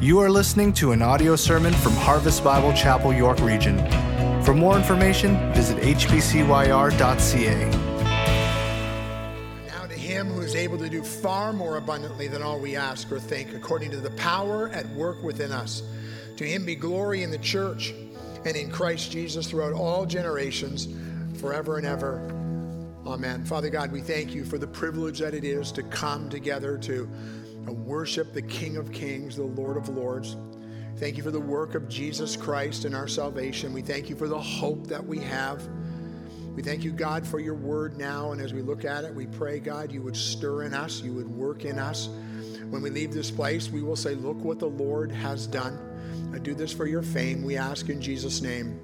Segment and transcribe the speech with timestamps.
[0.00, 3.78] You are listening to an audio sermon from Harvest Bible Chapel, York Region.
[4.44, 7.70] For more information, visit hbcyr.ca.
[9.66, 13.10] Now to him who is able to do far more abundantly than all we ask
[13.10, 15.82] or think, according to the power at work within us.
[16.36, 17.92] To him be glory in the church
[18.44, 20.86] and in Christ Jesus throughout all generations,
[21.40, 22.20] forever and ever.
[23.04, 23.44] Amen.
[23.44, 27.08] Father God, we thank you for the privilege that it is to come together to
[27.72, 30.36] worship the King of Kings, the Lord of Lords.
[30.96, 33.72] Thank you for the work of Jesus Christ in our salvation.
[33.72, 35.66] We thank you for the hope that we have.
[36.56, 38.32] We thank you, God, for your word now.
[38.32, 41.12] And as we look at it, we pray, God, you would stir in us, you
[41.12, 42.08] would work in us.
[42.70, 45.78] When we leave this place, we will say, Look what the Lord has done.
[46.34, 47.44] I do this for your fame.
[47.44, 48.80] We ask in Jesus' name.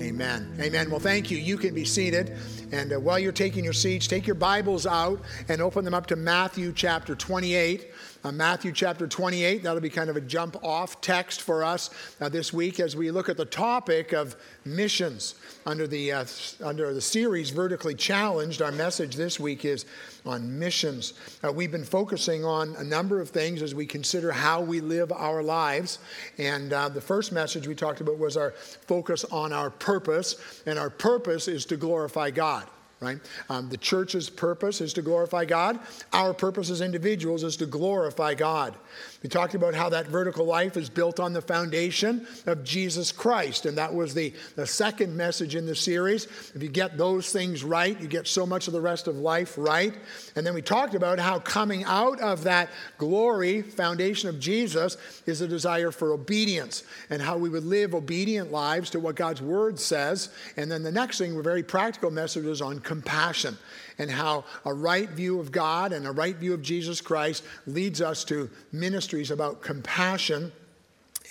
[0.00, 0.56] Amen.
[0.60, 0.90] Amen.
[0.90, 1.38] Well, thank you.
[1.38, 2.36] You can be seated.
[2.70, 6.06] And uh, while you're taking your seats, take your Bibles out and open them up
[6.06, 7.88] to Matthew chapter 28.
[8.24, 11.90] Uh, Matthew chapter 28, that'll be kind of a jump off text for us
[12.20, 14.34] uh, this week as we look at the topic of
[14.64, 16.24] missions under the, uh,
[16.62, 18.60] under the series Vertically Challenged.
[18.60, 19.86] Our message this week is
[20.26, 21.14] on missions.
[21.44, 25.12] Uh, we've been focusing on a number of things as we consider how we live
[25.12, 26.00] our lives.
[26.38, 30.76] And uh, the first message we talked about was our focus on our purpose, and
[30.76, 32.66] our purpose is to glorify God
[33.00, 33.18] right?
[33.48, 35.78] Um, the church's purpose is to glorify God.
[36.12, 38.74] Our purpose as individuals is to glorify God.
[39.22, 43.66] We talked about how that vertical life is built on the foundation of Jesus Christ,
[43.66, 46.24] and that was the, the second message in the series.
[46.54, 49.54] If you get those things right, you get so much of the rest of life
[49.56, 49.94] right.
[50.34, 55.40] And then we talked about how coming out of that glory foundation of Jesus is
[55.40, 59.78] a desire for obedience and how we would live obedient lives to what God's word
[59.78, 60.30] says.
[60.56, 63.58] And then the next thing, a very practical message is on compassion
[63.98, 68.00] and how a right view of God and a right view of Jesus Christ leads
[68.00, 70.50] us to ministries about compassion.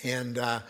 [0.04, 0.60] And, uh,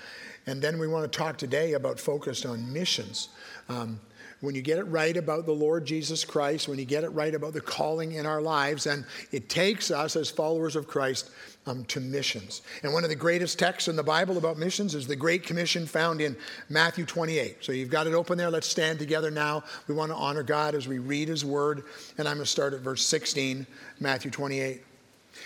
[0.46, 3.28] and then we want to talk today about focused on missions.
[3.68, 4.00] Um,
[4.40, 7.34] when you get it right about the Lord Jesus Christ, when you get it right
[7.34, 11.30] about the calling in our lives, and it takes us as followers of Christ
[11.66, 12.62] um, to missions.
[12.82, 15.86] And one of the greatest texts in the Bible about missions is the Great Commission
[15.86, 16.36] found in
[16.68, 17.58] Matthew 28.
[17.60, 18.50] So you've got it open there.
[18.50, 19.64] Let's stand together now.
[19.88, 21.84] We want to honor God as we read His Word.
[22.16, 23.66] And I'm going to start at verse 16,
[24.00, 24.82] Matthew 28.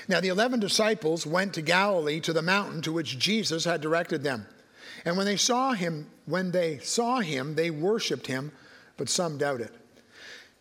[0.09, 4.23] Now the eleven disciples went to Galilee to the mountain to which Jesus had directed
[4.23, 4.47] them.
[5.05, 8.53] And when they saw him, when they saw him, they worshipped him,
[9.03, 9.71] but some doubted.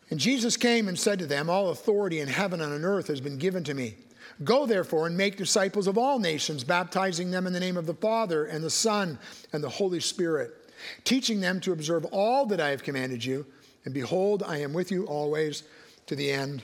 [0.09, 3.21] And Jesus came and said to them, All authority in heaven and on earth has
[3.21, 3.97] been given to me.
[4.43, 7.93] Go therefore and make disciples of all nations, baptizing them in the name of the
[7.93, 9.19] Father and the Son
[9.53, 10.55] and the Holy Spirit,
[11.03, 13.45] teaching them to observe all that I have commanded you.
[13.85, 15.61] And behold, I am with you always
[16.07, 16.63] to the end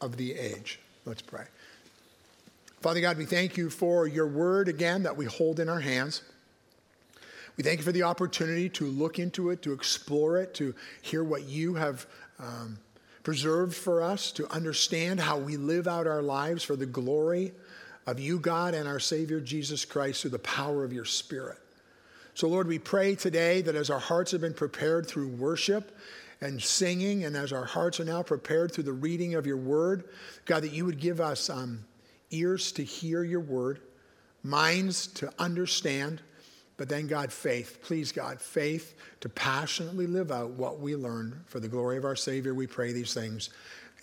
[0.00, 0.78] of the age.
[1.04, 1.46] Let's pray.
[2.80, 6.22] Father God, we thank you for your word again that we hold in our hands.
[7.58, 11.24] We thank you for the opportunity to look into it, to explore it, to hear
[11.24, 12.06] what you have
[12.38, 12.78] um,
[13.24, 17.52] preserved for us to understand how we live out our lives for the glory
[18.06, 21.58] of you, God, and our Savior Jesus Christ through the power of your Spirit.
[22.32, 25.98] So, Lord, we pray today that as our hearts have been prepared through worship
[26.40, 30.04] and singing, and as our hearts are now prepared through the reading of your word,
[30.44, 31.84] God, that you would give us um,
[32.30, 33.80] ears to hear your word,
[34.44, 36.22] minds to understand,
[36.78, 37.80] but then, God, faith.
[37.82, 41.42] Please, God, faith to passionately live out what we learn.
[41.46, 43.50] For the glory of our Savior, we pray these things.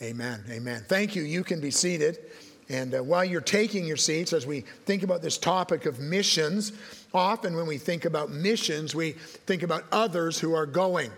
[0.02, 0.44] Amen.
[0.50, 0.84] Amen.
[0.88, 1.24] Thank you.
[1.24, 2.19] You can be seated.
[2.68, 6.74] And uh, while you're taking your seats, as we think about this topic of missions,
[7.13, 11.12] often when we think about missions, we think about others who are going.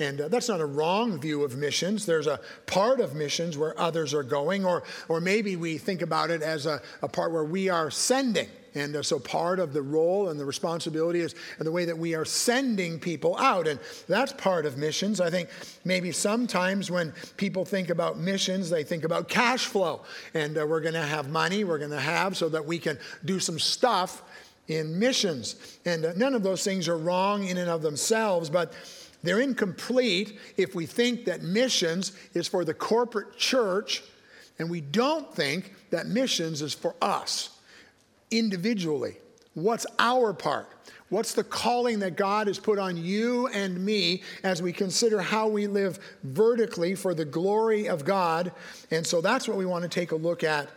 [0.00, 2.04] And uh, that's not a wrong view of missions.
[2.04, 6.30] There's a part of missions where others are going, or, or maybe we think about
[6.30, 8.48] it as a, a part where we are sending.
[8.76, 11.96] And uh, so part of the role and the responsibility is and the way that
[11.96, 13.66] we are sending people out.
[13.66, 15.18] And that's part of missions.
[15.18, 15.48] I think
[15.86, 20.02] maybe sometimes when people think about missions, they think about cash flow.
[20.34, 22.98] And uh, we're going to have money, we're going to have so that we can
[23.24, 24.22] do some stuff
[24.68, 25.78] in missions.
[25.86, 28.74] And uh, none of those things are wrong in and of themselves, but
[29.22, 34.04] they're incomplete if we think that missions is for the corporate church
[34.58, 37.55] and we don't think that missions is for us
[38.30, 39.16] individually.
[39.54, 40.68] What's our part?
[41.08, 45.46] What's the calling that God has put on you and me as we consider how
[45.46, 48.52] we live vertically for the glory of God?
[48.90, 50.68] And so that's what we want to take a look at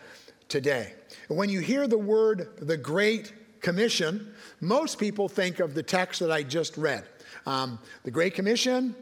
[0.47, 0.93] today.
[1.29, 6.31] When you hear the word the Great Commission, most people think of the text that
[6.31, 7.05] I just read.
[7.45, 8.95] Um, the Great Commission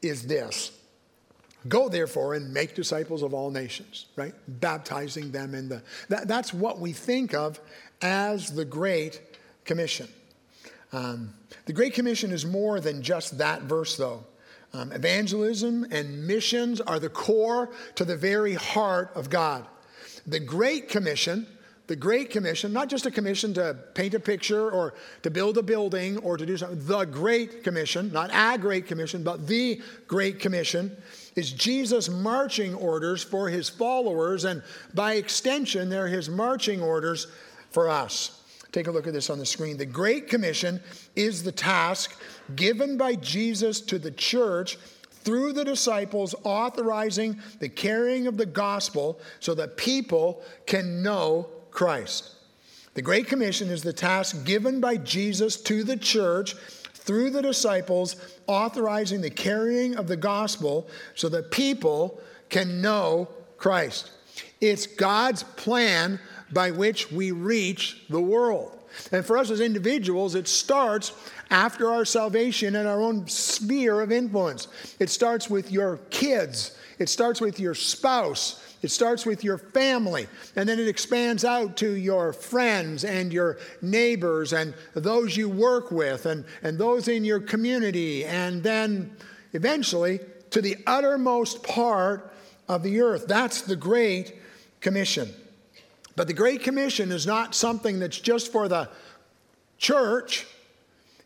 [0.00, 0.77] is this
[1.68, 4.34] Go therefore and make disciples of all nations, right?
[4.60, 5.82] Baptizing them in the.
[6.08, 7.60] That, that's what we think of
[8.00, 9.20] as the Great
[9.64, 10.08] Commission.
[10.92, 11.34] Um,
[11.66, 14.24] the Great Commission is more than just that verse, though.
[14.72, 19.66] Um, evangelism and missions are the core to the very heart of God.
[20.26, 21.46] The Great Commission,
[21.86, 24.92] the Great Commission, not just a commission to paint a picture or
[25.22, 29.22] to build a building or to do something, the Great Commission, not a Great Commission,
[29.22, 30.94] but the Great Commission
[31.38, 34.60] is Jesus' marching orders for his followers, and
[34.92, 37.28] by extension, they're his marching orders
[37.70, 38.42] for us.
[38.72, 39.76] Take a look at this on the screen.
[39.76, 40.80] The Great Commission
[41.14, 42.20] is the task
[42.56, 44.78] given by Jesus to the church
[45.22, 52.34] through the disciples, authorizing the carrying of the gospel so that people can know Christ.
[52.94, 56.56] The Great Commission is the task given by Jesus to the church
[57.08, 58.16] through the disciples,
[58.46, 62.20] authorizing the carrying of the gospel so that people
[62.50, 63.26] can know
[63.56, 64.10] Christ.
[64.60, 66.20] It's God's plan
[66.52, 68.78] by which we reach the world.
[69.10, 71.12] And for us as individuals, it starts
[71.50, 74.68] after our salvation in our own sphere of influence.
[74.98, 78.67] It starts with your kids, it starts with your spouse.
[78.80, 83.58] It starts with your family, and then it expands out to your friends and your
[83.82, 89.16] neighbors and those you work with and, and those in your community, and then
[89.52, 90.20] eventually
[90.50, 92.32] to the uttermost part
[92.68, 93.26] of the earth.
[93.26, 94.36] That's the Great
[94.80, 95.34] Commission.
[96.14, 98.88] But the Great Commission is not something that's just for the
[99.78, 100.46] church,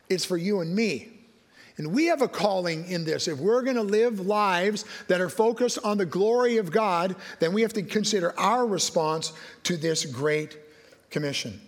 [0.09, 1.12] it's for you and me.
[1.77, 3.27] And we have a calling in this.
[3.27, 7.51] If we're going to live lives that are focused on the glory of God, then
[7.51, 9.33] we have to consider our response
[9.63, 10.57] to this Great
[11.09, 11.59] Commission.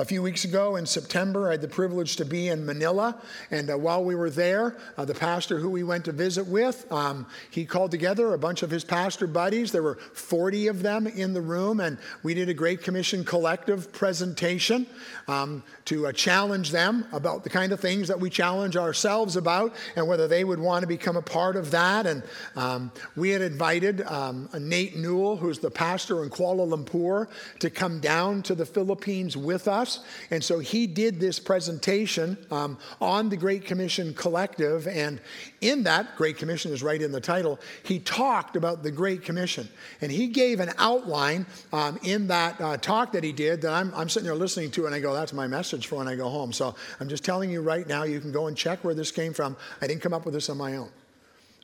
[0.00, 3.20] A few weeks ago in September, I had the privilege to be in Manila.
[3.50, 6.86] And uh, while we were there, uh, the pastor who we went to visit with,
[6.92, 9.72] um, he called together a bunch of his pastor buddies.
[9.72, 13.92] There were 40 of them in the room, and we did a Great Commission collective
[13.92, 14.86] presentation
[15.26, 19.74] um, to uh, challenge them about the kind of things that we challenge ourselves about
[19.96, 22.06] and whether they would want to become a part of that.
[22.06, 22.22] And
[22.54, 27.26] um, we had invited um, Nate Newell, who's the pastor in Kuala Lumpur,
[27.58, 30.04] to come down to the Philippines with us us.
[30.30, 34.86] And so he did this presentation um, on the Great Commission Collective.
[34.86, 35.20] And
[35.60, 39.68] in that, Great Commission is right in the title, he talked about the Great Commission.
[40.00, 43.92] And he gave an outline um, in that uh, talk that he did that I'm,
[43.94, 46.28] I'm sitting there listening to, and I go, that's my message for when I go
[46.28, 46.52] home.
[46.52, 49.32] So I'm just telling you right now, you can go and check where this came
[49.32, 49.56] from.
[49.80, 50.90] I didn't come up with this on my own.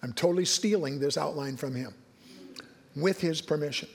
[0.02, 1.94] I'm totally stealing this outline from him
[2.94, 3.88] with his permission.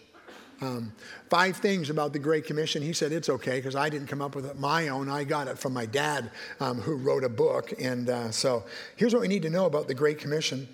[0.61, 0.91] Um,
[1.29, 2.81] five things about the Great Commission.
[2.81, 5.09] He said it's okay because I didn't come up with it my own.
[5.09, 7.73] I got it from my dad, um, who wrote a book.
[7.79, 8.65] And uh, so
[8.97, 10.67] here's what we need to know about the Great Commission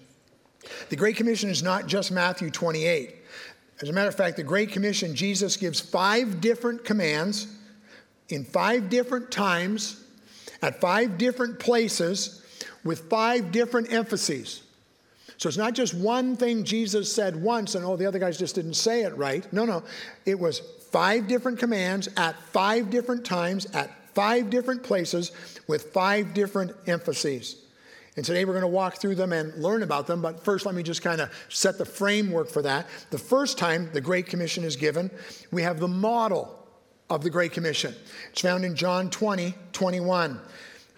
[0.89, 3.15] the Great Commission is not just Matthew 28.
[3.81, 7.47] As a matter of fact, the Great Commission, Jesus gives five different commands
[8.29, 10.03] in five different times
[10.61, 12.43] at five different places
[12.83, 14.63] with five different emphases.
[15.37, 18.55] So it's not just one thing Jesus said once and oh, the other guys just
[18.55, 19.51] didn't say it right.
[19.51, 19.83] No, no.
[20.25, 20.59] It was
[20.91, 25.31] five different commands at five different times, at five different places,
[25.67, 27.57] with five different emphases.
[28.15, 30.21] And today we're going to walk through them and learn about them.
[30.21, 32.87] But first, let me just kind of set the framework for that.
[33.09, 35.11] The first time the Great Commission is given,
[35.51, 36.65] we have the model
[37.09, 37.93] of the Great Commission.
[38.31, 40.39] It's found in John 20, 21.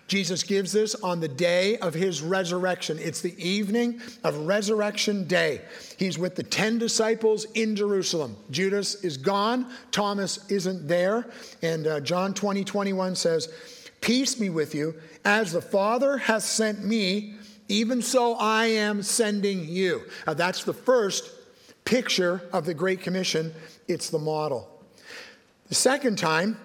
[0.07, 2.97] Jesus gives this on the day of his resurrection.
[2.99, 5.61] It's the evening of resurrection day.
[5.97, 8.37] He's with the 10 disciples in Jerusalem.
[8.49, 11.27] Judas is gone, Thomas isn't there.
[11.61, 13.53] And uh, John 20, 21 says,
[13.99, 14.95] Peace be with you.
[15.25, 17.35] As the Father has sent me,
[17.67, 20.03] even so I am sending you.
[20.25, 21.31] Now, that's the first
[21.83, 23.53] picture of the Great Commission,
[23.87, 24.69] it's the model.
[25.67, 26.57] The second time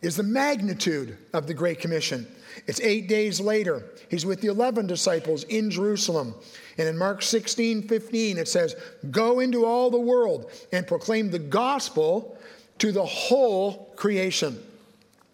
[0.00, 2.26] is the magnitude of the Great Commission.
[2.66, 3.84] It's eight days later.
[4.10, 6.34] He's with the 11 disciples in Jerusalem.
[6.78, 8.74] And in Mark 16, 15, it says,
[9.10, 12.38] Go into all the world and proclaim the gospel
[12.78, 14.62] to the whole creation.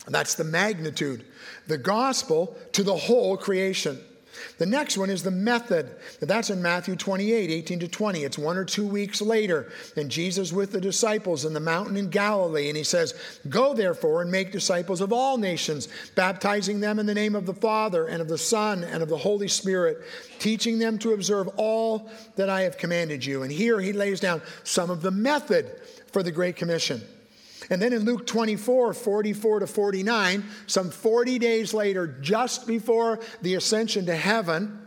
[0.07, 1.25] That's the magnitude.
[1.67, 3.99] The gospel to the whole creation.
[4.59, 5.97] The next one is the method.
[6.21, 8.25] That's in Matthew 28, 18 to 20.
[8.25, 12.11] It's one or two weeks later, and Jesus with the disciples in the mountain in
[12.11, 13.15] Galilee, and he says,
[13.49, 17.55] Go therefore and make disciples of all nations, baptizing them in the name of the
[17.55, 20.03] Father and of the Son and of the Holy Spirit,
[20.39, 23.43] teaching them to observe all that I have commanded you.
[23.43, 25.81] And here he lays down some of the method
[26.13, 27.03] for the Great Commission.
[27.71, 33.55] And then in Luke 24, 44 to 49, some 40 days later, just before the
[33.55, 34.81] ascension to heaven,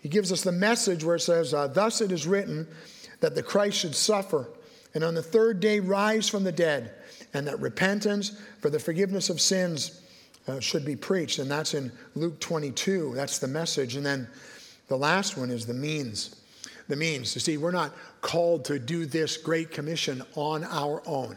[0.00, 2.68] he gives us the message where it says, uh, Thus it is written
[3.20, 4.48] that the Christ should suffer
[4.94, 6.94] and on the third day rise from the dead,
[7.34, 10.02] and that repentance for the forgiveness of sins
[10.46, 11.38] uh, should be preached.
[11.38, 13.12] And that's in Luke 22.
[13.14, 13.96] That's the message.
[13.96, 14.28] And then
[14.88, 16.36] the last one is the means.
[16.88, 17.34] The means.
[17.34, 21.36] You see, we're not called to do this great commission on our own.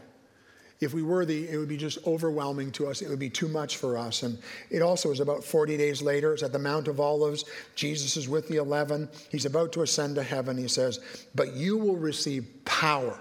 [0.82, 3.04] If we were the, it would be just overwhelming to us.
[3.04, 4.24] It would be too much for us.
[4.24, 4.40] And
[4.72, 6.34] it also is about 40 days later.
[6.34, 7.46] It's at the Mount of Olives.
[7.76, 9.08] Jesus is with the 11.
[9.30, 10.58] He's about to ascend to heaven.
[10.58, 11.00] He says,
[11.36, 13.20] But you will receive power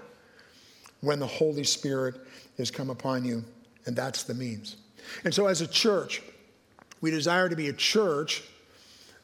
[1.03, 2.15] when the Holy Spirit
[2.57, 3.45] has come upon you.
[3.85, 4.77] And that's the means.
[5.25, 6.23] And so, as a church,
[7.03, 8.43] we desire to be a church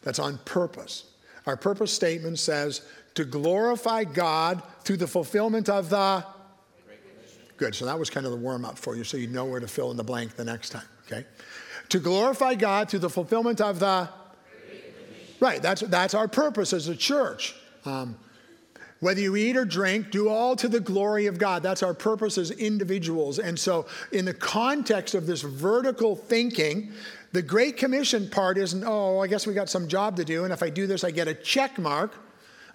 [0.02, 1.04] that's on purpose.
[1.46, 2.82] Our purpose statement says
[3.14, 6.24] to glorify God through the fulfillment of the.
[7.56, 7.74] Good.
[7.74, 9.68] So that was kind of the warm up for you, so you know where to
[9.68, 10.86] fill in the blank the next time.
[11.06, 11.24] Okay.
[11.90, 14.08] To glorify God through the fulfillment of the.
[15.40, 15.62] Right.
[15.62, 17.54] That's that's our purpose as a church.
[17.84, 18.16] Um,
[19.00, 21.62] whether you eat or drink, do all to the glory of God.
[21.62, 23.38] That's our purpose as individuals.
[23.38, 26.92] And so, in the context of this vertical thinking,
[27.32, 30.52] the Great Commission part isn't, oh, I guess we got some job to do, and
[30.52, 32.14] if I do this, I get a check mark.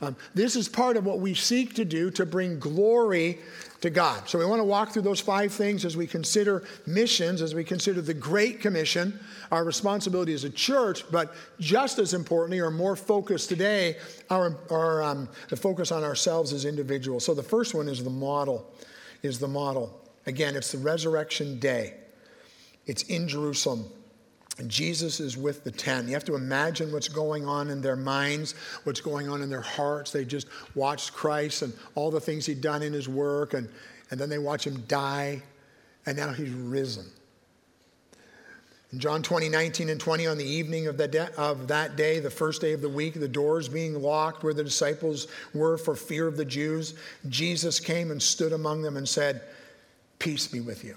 [0.01, 3.39] Um, this is part of what we seek to do to bring glory
[3.81, 4.29] to God.
[4.29, 7.63] So we want to walk through those five things as we consider missions, as we
[7.63, 9.19] consider the Great Commission,
[9.51, 13.97] our responsibility as a church, but just as importantly, or more focused today,
[14.29, 17.25] our, our um, the focus on ourselves as individuals.
[17.25, 18.71] So the first one is the model,
[19.23, 19.99] is the model.
[20.27, 21.95] Again, it's the resurrection day.
[22.85, 23.85] It's in Jerusalem.
[24.67, 26.07] Jesus is with the ten.
[26.07, 29.61] You have to imagine what's going on in their minds, what's going on in their
[29.61, 30.11] hearts.
[30.11, 33.69] They just watched Christ and all the things he'd done in his work, and,
[34.09, 35.41] and then they watch him die,
[36.05, 37.05] and now he's risen.
[38.91, 42.19] In John 20, 19 and 20, on the evening of, the de- of that day,
[42.19, 45.95] the first day of the week, the doors being locked where the disciples were for
[45.95, 46.95] fear of the Jews,
[47.29, 49.43] Jesus came and stood among them and said,
[50.19, 50.95] Peace be with you.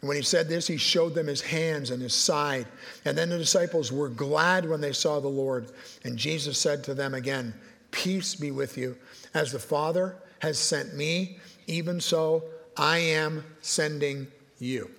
[0.00, 2.66] And when he said this, he showed them his hands and his side.
[3.04, 5.72] And then the disciples were glad when they saw the Lord.
[6.04, 7.54] And Jesus said to them again,
[7.90, 8.96] Peace be with you.
[9.34, 12.44] As the Father has sent me, even so
[12.76, 14.28] I am sending
[14.58, 14.90] you.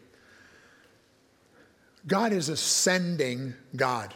[2.07, 4.13] God is a sending God.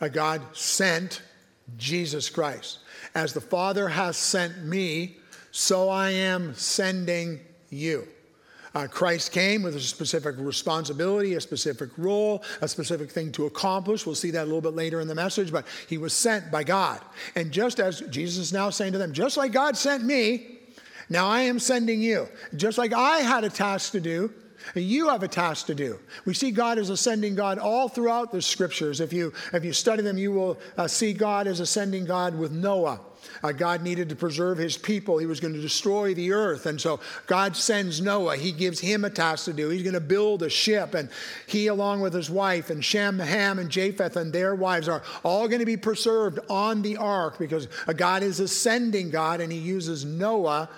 [0.00, 1.22] A God sent
[1.76, 2.78] Jesus Christ.
[3.14, 5.16] As the Father has sent me,
[5.50, 8.06] so I am sending you.
[8.78, 14.06] Uh, Christ came with a specific responsibility, a specific role, a specific thing to accomplish.
[14.06, 16.62] We'll see that a little bit later in the message, but he was sent by
[16.62, 17.00] God.
[17.34, 20.60] And just as Jesus is now saying to them, just like God sent me,
[21.08, 22.28] now I am sending you.
[22.54, 24.32] Just like I had a task to do,
[24.76, 25.98] you have a task to do.
[26.24, 29.00] We see God as ascending God all throughout the scriptures.
[29.00, 32.52] If you, if you study them, you will uh, see God as ascending God with
[32.52, 33.00] Noah.
[33.42, 35.18] Uh, God needed to preserve his people.
[35.18, 36.66] He was going to destroy the earth.
[36.66, 38.36] And so God sends Noah.
[38.36, 39.68] He gives him a task to do.
[39.68, 40.94] He's going to build a ship.
[40.94, 41.08] And
[41.46, 45.48] he, along with his wife, and Shem, Ham, and Japheth, and their wives, are all
[45.48, 47.66] going to be preserved on the ark because
[47.96, 50.68] God is ascending God and he uses Noah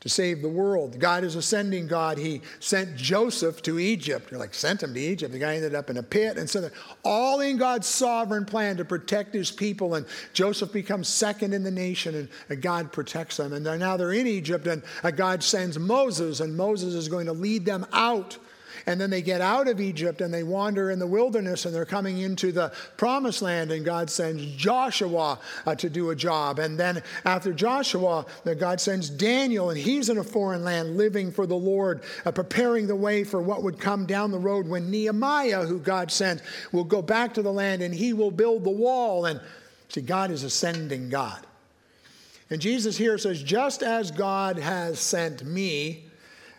[0.00, 1.00] to save the world.
[1.00, 2.18] God is ascending God.
[2.18, 4.30] He sent Joseph to Egypt.
[4.30, 5.32] You're like, sent him to Egypt.
[5.32, 6.36] The guy ended up in a pit.
[6.36, 6.70] And so,
[7.04, 9.96] all in God's sovereign plan to protect his people.
[9.96, 13.52] And Joseph becomes second in the nation, and God protects them.
[13.52, 14.82] And now they're in Egypt, and
[15.16, 18.38] God sends Moses, and Moses is going to lead them out
[18.88, 21.84] and then they get out of Egypt and they wander in the wilderness and they're
[21.84, 23.70] coming into the promised land.
[23.70, 26.58] And God sends Joshua uh, to do a job.
[26.58, 28.24] And then after Joshua,
[28.58, 32.86] God sends Daniel, and he's in a foreign land living for the Lord, uh, preparing
[32.86, 36.40] the way for what would come down the road when Nehemiah, who God sent,
[36.72, 39.26] will go back to the land and he will build the wall.
[39.26, 39.38] And
[39.90, 41.46] see, God is ascending God.
[42.48, 46.04] And Jesus here says, just as God has sent me,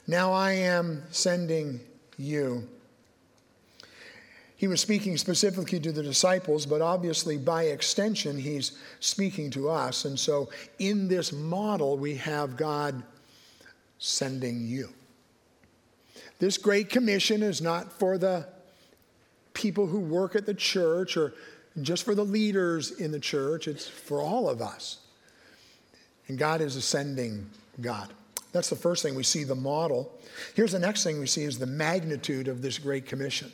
[0.06, 1.80] now I am sending
[2.20, 2.68] you.
[4.56, 10.04] He was speaking specifically to the disciples, but obviously by extension, he's speaking to us.
[10.04, 10.50] And so
[10.80, 13.02] in this model, we have God
[14.00, 14.90] sending you.
[16.40, 18.48] This Great Commission is not for the
[19.54, 21.34] people who work at the church or
[21.82, 24.98] just for the leaders in the church, it's for all of us.
[26.28, 27.50] And God is ascending
[27.80, 28.10] God.
[28.52, 30.12] That's the first thing we see the model.
[30.56, 33.52] Here's the next thing we see is the magnitude of this Great Commission.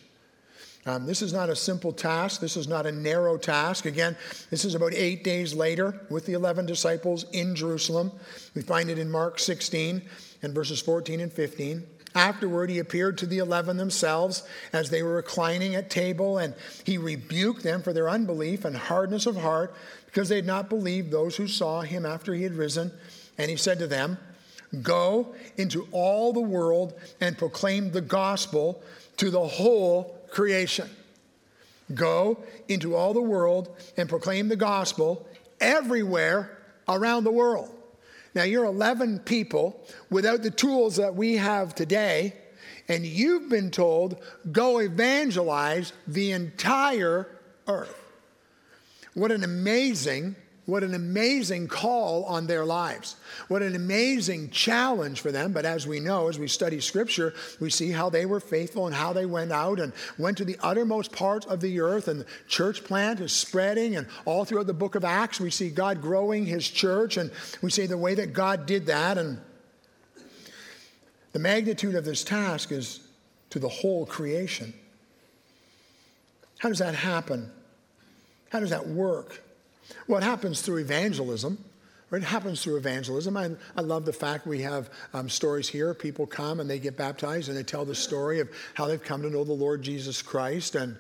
[0.88, 2.40] Um, this is not a simple task.
[2.40, 3.86] This is not a narrow task.
[3.86, 4.16] Again,
[4.52, 8.12] this is about eight days later with the 11 disciples in Jerusalem.
[8.54, 10.02] We find it in Mark 16
[10.44, 11.88] and verses 14 and 15.
[12.14, 16.98] Afterward, he appeared to the eleven themselves as they were reclining at table, and he
[16.98, 19.76] rebuked them for their unbelief and hardness of heart
[20.06, 22.90] because they had not believed those who saw him after he had risen.
[23.38, 24.18] And he said to them,
[24.82, 28.82] Go into all the world and proclaim the gospel
[29.18, 30.90] to the whole creation.
[31.94, 35.28] Go into all the world and proclaim the gospel
[35.60, 36.58] everywhere
[36.88, 37.72] around the world.
[38.34, 39.80] Now, you're 11 people
[40.10, 42.34] without the tools that we have today,
[42.90, 47.28] and you've been told, go evangelize the entire
[47.68, 47.96] earth.
[49.14, 53.18] What an amazing what an amazing call on their lives.
[53.50, 55.52] What an amazing challenge for them.
[55.54, 58.96] But as we know, as we study scripture, we see how they were faithful and
[58.96, 62.08] how they went out and went to the uttermost parts of the earth.
[62.08, 63.96] And the church plant is spreading.
[63.96, 67.18] And all throughout the book of Acts, we see God growing his church.
[67.18, 67.30] And
[67.62, 69.20] we see the way that God did that.
[69.20, 69.40] And
[71.34, 73.02] the magnitude of this task is
[73.52, 74.74] to the whole creation.
[76.58, 77.52] How does that happen?
[78.50, 79.44] How does that work?
[80.08, 81.58] It happens through evangelism.
[82.12, 83.36] It happens through evangelism.
[83.36, 85.94] I, I love the fact we have um, stories here.
[85.94, 89.22] People come and they get baptized and they tell the story of how they've come
[89.24, 90.76] to know the Lord Jesus Christ.
[90.76, 90.96] And,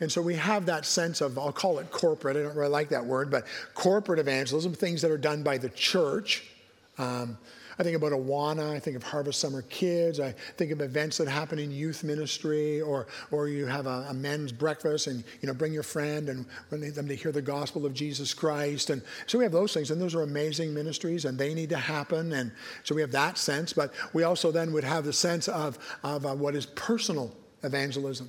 [0.00, 2.36] and so we have that sense of, I'll call it corporate.
[2.36, 5.70] I don't really like that word, but corporate evangelism, things that are done by the
[5.70, 6.50] church.
[6.98, 7.38] Um,
[7.80, 8.72] I think about Awana.
[8.72, 10.20] I think of Harvest Summer Kids.
[10.20, 14.12] I think of events that happen in youth ministry, or or you have a, a
[14.12, 17.86] men's breakfast, and you know bring your friend and want them to hear the gospel
[17.86, 18.90] of Jesus Christ.
[18.90, 21.78] And so we have those things, and those are amazing ministries, and they need to
[21.78, 22.34] happen.
[22.34, 22.52] And
[22.84, 26.26] so we have that sense, but we also then would have the sense of of
[26.26, 28.28] uh, what is personal evangelism.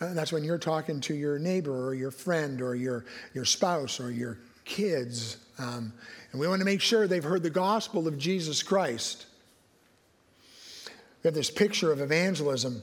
[0.00, 4.00] And that's when you're talking to your neighbor or your friend or your, your spouse
[4.00, 5.36] or your kids.
[5.58, 5.92] Um,
[6.30, 9.26] and we want to make sure they've heard the gospel of Jesus Christ.
[11.22, 12.82] We have this picture of evangelism.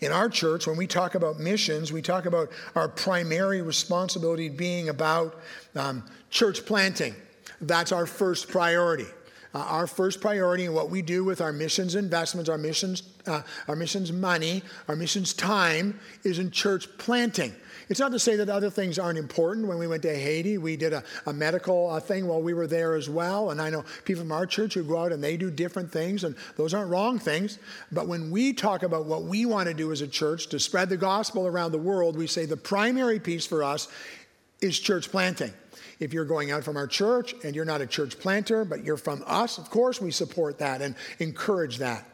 [0.00, 4.90] In our church, when we talk about missions, we talk about our primary responsibility being
[4.90, 5.40] about
[5.74, 7.14] um, church planting.
[7.62, 9.06] That's our first priority.
[9.52, 13.42] Uh, our first priority and what we do with our missions investments, our missions, uh,
[13.66, 17.54] our missions money, our missions time is in church planting.
[17.90, 19.66] It's not to say that other things aren't important.
[19.66, 22.68] When we went to Haiti, we did a, a medical uh, thing while we were
[22.68, 23.50] there as well.
[23.50, 26.22] And I know people from our church who go out and they do different things,
[26.22, 27.58] and those aren't wrong things.
[27.90, 30.88] But when we talk about what we want to do as a church to spread
[30.88, 33.88] the gospel around the world, we say the primary piece for us
[34.60, 35.52] is church planting.
[35.98, 38.98] If you're going out from our church and you're not a church planter, but you're
[38.98, 42.06] from us, of course, we support that and encourage that.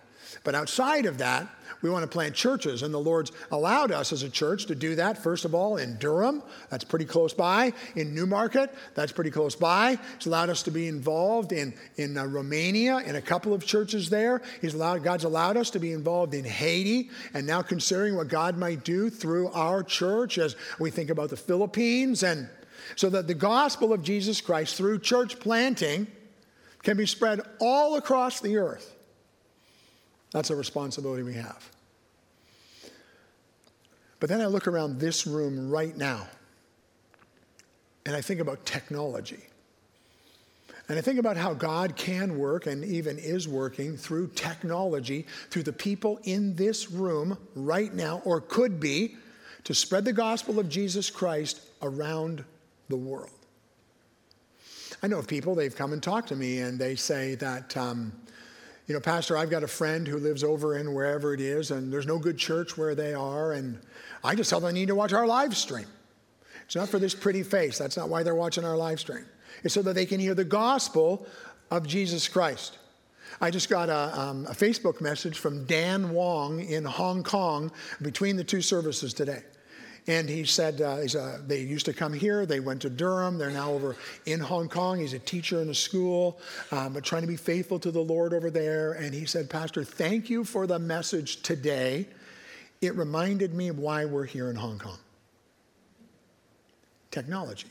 [0.44, 1.48] But outside of that,
[1.82, 4.94] we want to plant churches, and the Lord's allowed us as a church to do
[4.94, 9.54] that, first of all, in Durham, that's pretty close by, in Newmarket, that's pretty close
[9.54, 9.98] by.
[10.16, 14.08] He's allowed us to be involved in, in uh, Romania, in a couple of churches
[14.08, 14.42] there.
[14.60, 18.56] He's allowed, God's allowed us to be involved in Haiti, and now considering what God
[18.56, 22.48] might do through our church as we think about the Philippines, and
[22.94, 26.06] so that the gospel of Jesus Christ through church planting
[26.82, 28.95] can be spread all across the earth.
[30.36, 31.70] That's a responsibility we have.
[34.20, 36.26] But then I look around this room right now
[38.04, 39.40] and I think about technology.
[40.90, 45.62] And I think about how God can work and even is working through technology, through
[45.62, 49.16] the people in this room right now, or could be,
[49.64, 52.44] to spread the gospel of Jesus Christ around
[52.90, 53.30] the world.
[55.02, 57.74] I know of people, they've come and talked to me and they say that.
[57.74, 58.12] Um,
[58.86, 61.92] you know, Pastor, I've got a friend who lives over in wherever it is, and
[61.92, 63.78] there's no good church where they are, and
[64.22, 65.86] I just tell them they need to watch our live stream.
[66.64, 67.78] It's not for this pretty face.
[67.78, 69.26] That's not why they're watching our live stream.
[69.64, 71.26] It's so that they can hear the gospel
[71.70, 72.78] of Jesus Christ.
[73.40, 78.36] I just got a, um, a Facebook message from Dan Wong in Hong Kong between
[78.36, 79.42] the two services today.
[80.08, 82.46] And he said uh, a, they used to come here.
[82.46, 83.38] They went to Durham.
[83.38, 85.00] They're now over in Hong Kong.
[85.00, 86.38] He's a teacher in a school,
[86.70, 88.92] um, but trying to be faithful to the Lord over there.
[88.92, 92.06] And he said, Pastor, thank you for the message today.
[92.80, 94.98] It reminded me why we're here in Hong Kong.
[97.10, 97.68] Technology.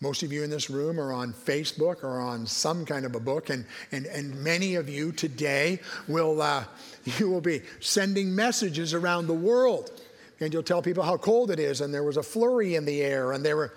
[0.00, 3.20] Most of you in this room are on Facebook or on some kind of a
[3.20, 6.64] book, and, and, and many of you today will, uh,
[7.18, 10.00] you will be sending messages around the world
[10.42, 13.02] and you'll tell people how cold it is, and there was a flurry in the
[13.02, 13.74] air, and there were.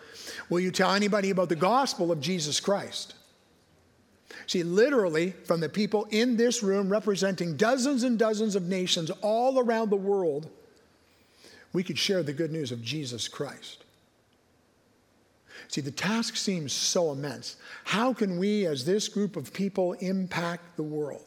[0.49, 3.15] Will you tell anybody about the gospel of Jesus Christ?
[4.47, 9.59] See, literally, from the people in this room representing dozens and dozens of nations all
[9.59, 10.49] around the world,
[11.73, 13.83] we could share the good news of Jesus Christ.
[15.67, 17.55] See, the task seems so immense.
[17.85, 21.25] How can we, as this group of people, impact the world?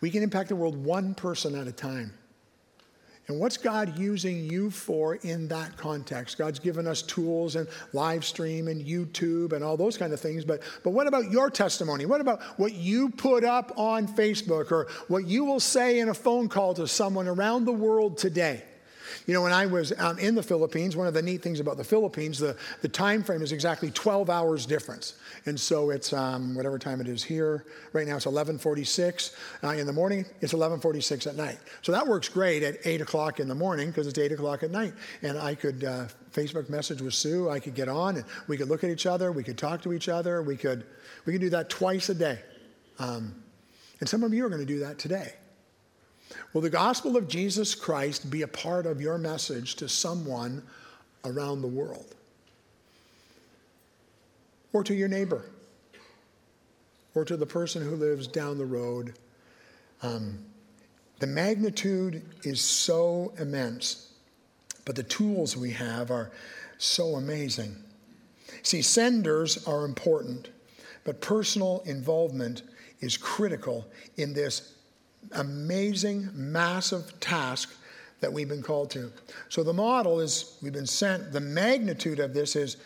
[0.00, 2.14] We can impact the world one person at a time.
[3.30, 6.36] And what's God using you for in that context?
[6.36, 10.44] God's given us tools and live stream and YouTube and all those kind of things.
[10.44, 12.06] But, but what about your testimony?
[12.06, 16.14] What about what you put up on Facebook or what you will say in a
[16.14, 18.64] phone call to someone around the world today?
[19.30, 21.76] You know, when I was um, in the Philippines, one of the neat things about
[21.76, 25.14] the Philippines, the, the time frame is exactly 12 hours difference.
[25.46, 27.64] And so it's um, whatever time it is here.
[27.92, 30.26] Right now it's 11:46 uh, in the morning.
[30.40, 31.60] It's 11:46 at night.
[31.82, 34.72] So that works great at 8 o'clock in the morning because it's 8 o'clock at
[34.72, 34.94] night.
[35.22, 37.48] And I could uh, Facebook message with Sue.
[37.50, 39.30] I could get on and we could look at each other.
[39.30, 40.42] We could talk to each other.
[40.42, 40.86] We could
[41.24, 42.40] we could do that twice a day.
[42.98, 43.44] Um,
[44.00, 45.34] and some of you are going to do that today.
[46.52, 50.62] Will the gospel of Jesus Christ be a part of your message to someone
[51.24, 52.14] around the world?
[54.72, 55.44] Or to your neighbor?
[57.14, 59.14] Or to the person who lives down the road?
[60.02, 60.38] Um,
[61.18, 64.12] the magnitude is so immense,
[64.84, 66.30] but the tools we have are
[66.78, 67.76] so amazing.
[68.62, 70.48] See, senders are important,
[71.04, 72.62] but personal involvement
[73.00, 74.74] is critical in this
[75.32, 77.74] amazing, massive task
[78.20, 79.10] that we've been called to.
[79.48, 82.76] So the model is we've been sent, the magnitude of this is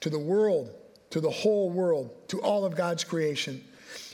[0.00, 0.70] to the world,
[1.10, 3.62] to the whole world, to all of God's creation.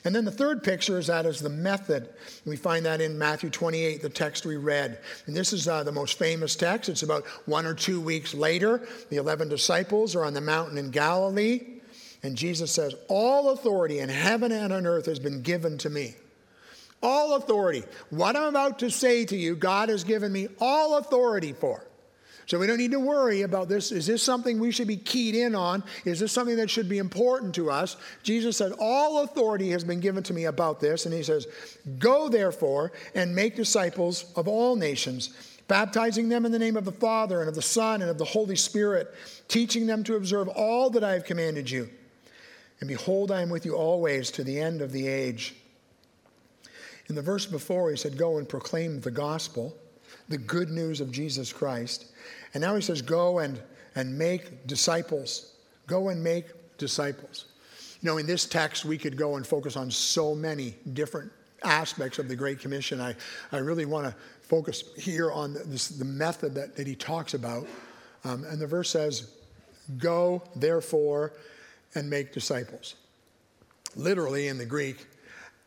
[0.05, 2.09] And then the third picture is that is the method.
[2.45, 4.99] We find that in Matthew 28, the text we read.
[5.27, 6.89] And this is uh, the most famous text.
[6.89, 8.87] It's about one or two weeks later.
[9.11, 11.81] The 11 disciples are on the mountain in Galilee.
[12.23, 16.15] And Jesus says, All authority in heaven and on earth has been given to me.
[17.03, 17.85] All authority.
[18.11, 21.85] What I'm about to say to you, God has given me all authority for.
[22.49, 23.93] So we don't need to worry about this.
[23.93, 25.85] Is this something we should be keyed in on?
[26.07, 27.99] Is this something that should be important to us?
[28.23, 31.05] Jesus said, All authority has been given to me about this.
[31.05, 31.47] And he says,
[31.99, 35.35] Go therefore and make disciples of all nations,
[35.69, 38.25] baptizing them in the name of the Father and of the Son and of the
[38.25, 39.15] Holy Spirit,
[39.49, 41.91] teaching them to observe all that I have commanded you.
[42.81, 45.55] And behold, I am with you always to the end of the age.
[47.09, 49.75] In the verse before, he said, Go and proclaim the gospel,
[50.29, 52.07] the good news of Jesus Christ.
[52.55, 53.61] And now he says, Go and,
[53.95, 55.55] and make disciples.
[55.87, 57.47] Go and make disciples.
[58.01, 61.33] You know, in this text, we could go and focus on so many different
[61.65, 63.01] aspects of the Great Commission.
[63.01, 63.15] I,
[63.51, 67.67] I really want to focus here on this, the method that, that he talks about.
[68.25, 69.33] Um, and the verse says,
[69.97, 71.33] Go, therefore,
[71.95, 72.97] and make disciples.
[73.97, 75.07] Literally in the Greek,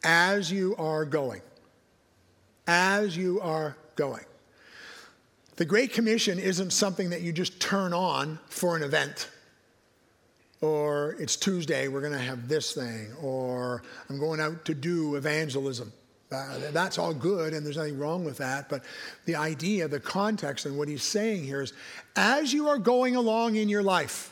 [0.04, 1.42] as you are going.
[2.68, 4.26] As you are going.
[5.58, 9.30] The Great Commission isn't something that you just turn on for an event.
[10.62, 13.12] Or it's Tuesday, we're going to have this thing.
[13.22, 15.92] Or I'm going out to do evangelism.
[16.32, 18.70] Uh, that's all good, and there's nothing wrong with that.
[18.70, 18.84] But
[19.26, 21.74] the idea, the context, and what he's saying here is
[22.16, 24.31] as you are going along in your life,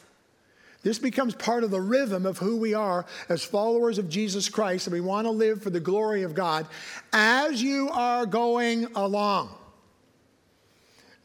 [0.81, 4.87] this becomes part of the rhythm of who we are as followers of Jesus Christ,
[4.87, 6.67] and we want to live for the glory of God
[7.11, 9.49] as you are going along.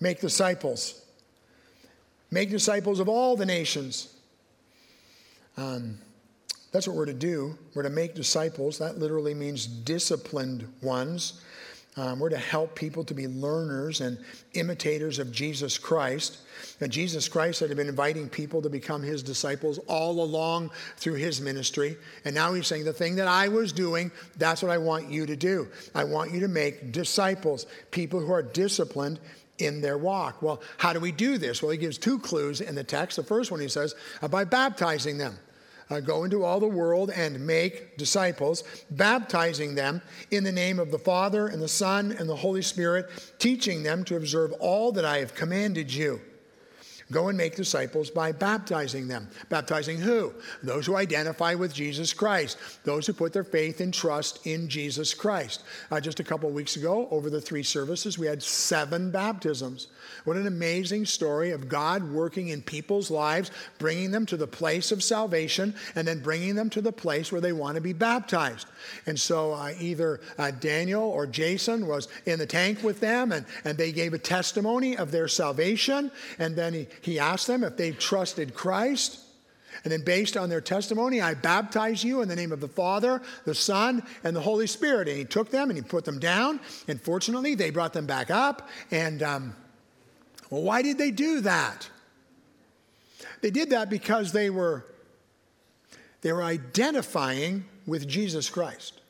[0.01, 1.01] Make disciples.
[2.31, 4.13] Make disciples of all the nations.
[5.57, 5.99] Um,
[6.73, 7.57] that's what we're to do.
[7.75, 8.79] We're to make disciples.
[8.79, 11.41] That literally means disciplined ones.
[11.97, 14.19] Um, we're to help people to be learners and
[14.55, 16.39] imitators of Jesus Christ.
[16.81, 21.41] And Jesus Christ had been inviting people to become his disciples all along through his
[21.41, 21.97] ministry.
[22.25, 25.25] And now he's saying, The thing that I was doing, that's what I want you
[25.27, 25.69] to do.
[25.95, 29.21] I want you to make disciples, people who are disciplined
[29.59, 30.43] in their walk.
[30.43, 31.63] Well, how do we do this?
[31.63, 33.17] Well, he gives two clues in the text.
[33.17, 33.95] The first one he says,
[34.31, 35.39] by baptizing them
[35.91, 40.91] uh, go into all the world and make disciples, baptizing them in the name of
[40.91, 45.05] the Father and the Son and the Holy Spirit, teaching them to observe all that
[45.05, 46.21] I have commanded you.
[47.15, 49.29] Go and make disciples by baptizing them.
[49.49, 50.35] Baptizing who?
[50.65, 55.15] Those who identify with Jesus Christ, those who put their faith and trust in Jesus
[55.15, 55.63] Christ.
[55.93, 59.87] Uh, just a couple weeks ago, over the three services, we had seven baptisms.
[60.25, 64.91] What an amazing story of God working in people's lives, bringing them to the place
[64.91, 68.67] of salvation, and then bringing them to the place where they want to be baptized.
[69.07, 73.47] And so uh, either uh, Daniel or Jason was in the tank with them, and,
[73.65, 76.11] and they gave a testimony of their salvation.
[76.41, 79.21] And then he, he asked them if they trusted Christ.
[79.83, 83.21] And then, based on their testimony, I baptize you in the name of the Father,
[83.45, 85.09] the Son, and the Holy Spirit.
[85.09, 86.61] And he took them and he put them down.
[86.89, 88.69] And fortunately, they brought them back up.
[88.91, 89.57] And um,
[90.49, 91.89] well, why did they do that?
[93.41, 94.87] They did that because they were,
[96.23, 99.01] they were identifying with Jesus Christ.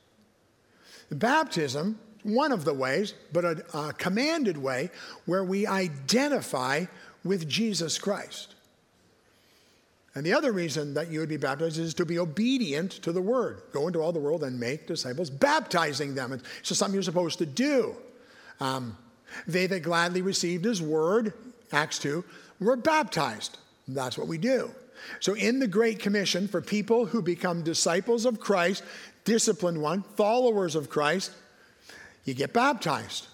[1.11, 4.91] The baptism, one of the ways, but a, a commanded way
[5.27, 6.87] where we identify
[7.25, 8.55] with Jesus Christ.
[10.15, 13.21] And the other reason that you would be baptized is to be obedient to the
[13.21, 13.63] word.
[13.73, 16.33] Go into all the world and make disciples, baptizing them.
[16.33, 17.97] It's just something you're supposed to do.
[18.61, 18.97] Um,
[19.49, 21.33] they that gladly received his word,
[21.73, 22.25] Acts 2,
[22.61, 23.59] were baptized.
[23.89, 24.71] That's what we do.
[25.19, 28.85] So, in the Great Commission, for people who become disciples of Christ,
[29.25, 31.33] disciplined one, followers of Christ,
[32.25, 33.27] you get baptized.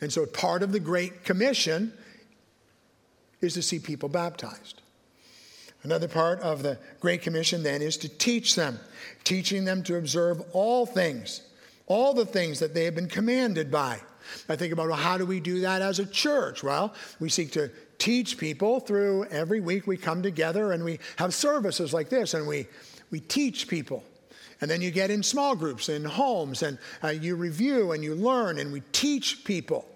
[0.00, 1.92] And so, part of the Great Commission
[3.40, 4.82] is to see people baptized.
[5.82, 8.78] Another part of the Great Commission then is to teach them,
[9.24, 11.42] teaching them to observe all things,
[11.86, 13.98] all the things that they have been commanded by.
[14.48, 16.62] I think about well, how do we do that as a church?
[16.62, 21.34] Well, we seek to teach people through every week we come together and we have
[21.34, 22.66] services like this and we,
[23.10, 24.04] we teach people.
[24.60, 28.14] And then you get in small groups, in homes, and uh, you review and you
[28.14, 29.86] learn and we teach people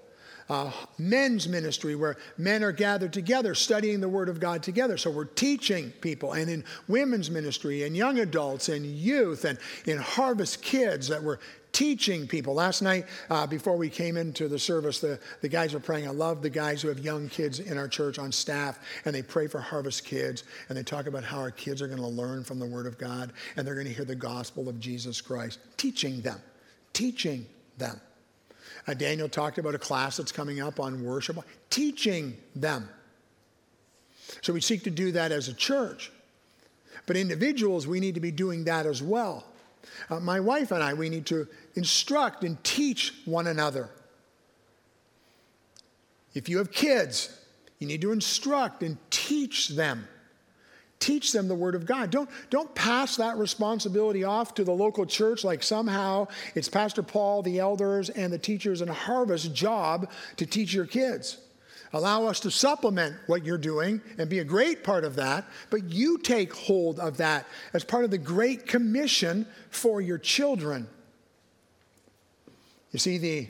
[0.49, 4.97] uh, men's ministry where men are gathered together studying the Word of God together.
[4.97, 9.99] So we're teaching people, and in women's ministry, and young adults, and youth, and in
[9.99, 11.39] Harvest Kids that we're
[11.73, 12.55] teaching people.
[12.55, 16.07] Last night, uh, before we came into the service, the, the guys were praying.
[16.07, 19.23] I love the guys who have young kids in our church on staff, and they
[19.23, 22.45] pray for Harvest Kids, and they talk about how our kids are going to learn
[22.45, 25.59] from the Word of God, and they're going to hear the gospel of Jesus Christ.
[25.77, 26.41] Teaching them,
[26.93, 27.45] teaching
[27.77, 28.01] them.
[28.87, 31.39] Uh, Daniel talked about a class that's coming up on worship,
[31.71, 32.89] teaching them.
[34.43, 36.11] So we seek to do that as a church.
[37.07, 39.45] But individuals, we need to be doing that as well.
[40.09, 43.91] Uh, my wife and I, we need to instruct and teach one another.
[46.35, 47.39] If you have kids,
[47.79, 50.09] you need to instruct and teach them
[51.05, 52.11] teach them the Word of God.
[52.11, 57.43] Don't, don't pass that responsibility off to the local church like somehow it's Pastor Paul,
[57.43, 61.37] the elders, and the teachers in Harvest job to teach your kids.
[61.93, 65.85] Allow us to supplement what you're doing and be a great part of that, but
[65.85, 70.89] you take hold of that as part of the Great Commission for your children.
[72.93, 73.49] You see, the,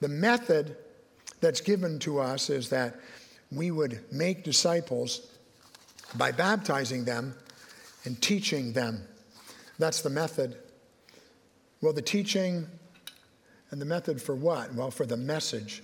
[0.00, 0.76] the method
[1.40, 2.96] that's given to us is that
[3.52, 5.28] we would make disciples
[6.16, 7.34] by baptizing them
[8.04, 9.02] and teaching them.
[9.78, 10.56] That's the method.
[11.80, 12.66] Well, the teaching
[13.70, 14.74] and the method for what?
[14.74, 15.82] Well, for the message.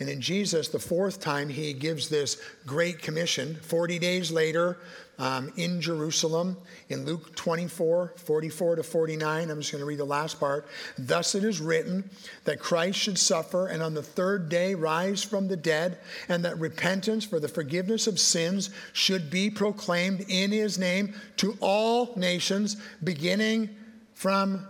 [0.00, 3.54] And in Jesus, the fourth time, he gives this great commission.
[3.62, 4.78] 40 days later,
[5.18, 6.56] um, in Jerusalem,
[6.88, 10.66] in Luke 24, 44 to 49, I'm just going to read the last part.
[10.98, 12.10] Thus it is written
[12.44, 16.58] that Christ should suffer and on the third day rise from the dead, and that
[16.58, 22.76] repentance for the forgiveness of sins should be proclaimed in his name to all nations,
[23.04, 23.70] beginning
[24.14, 24.66] from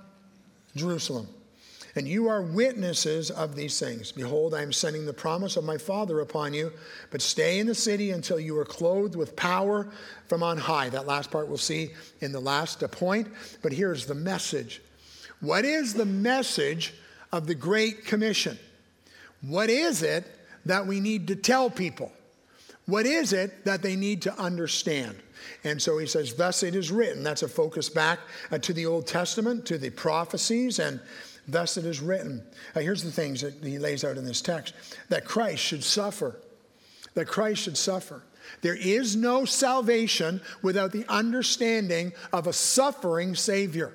[0.76, 1.28] Jerusalem.
[1.96, 4.10] And you are witnesses of these things.
[4.10, 6.72] Behold, I am sending the promise of my Father upon you,
[7.10, 9.88] but stay in the city until you are clothed with power
[10.26, 10.88] from on high.
[10.88, 13.28] That last part we'll see in the last point.
[13.62, 14.82] But here's the message
[15.40, 16.94] What is the message
[17.30, 18.58] of the Great Commission?
[19.42, 20.24] What is it
[20.66, 22.12] that we need to tell people?
[22.86, 25.16] What is it that they need to understand?
[25.62, 27.22] And so he says, Thus it is written.
[27.22, 28.18] That's a focus back
[28.50, 31.00] uh, to the Old Testament, to the prophecies, and
[31.46, 32.42] Thus it is written.
[32.74, 34.74] Now, here's the things that he lays out in this text
[35.08, 36.40] that Christ should suffer.
[37.14, 38.22] That Christ should suffer.
[38.60, 43.92] There is no salvation without the understanding of a suffering Savior.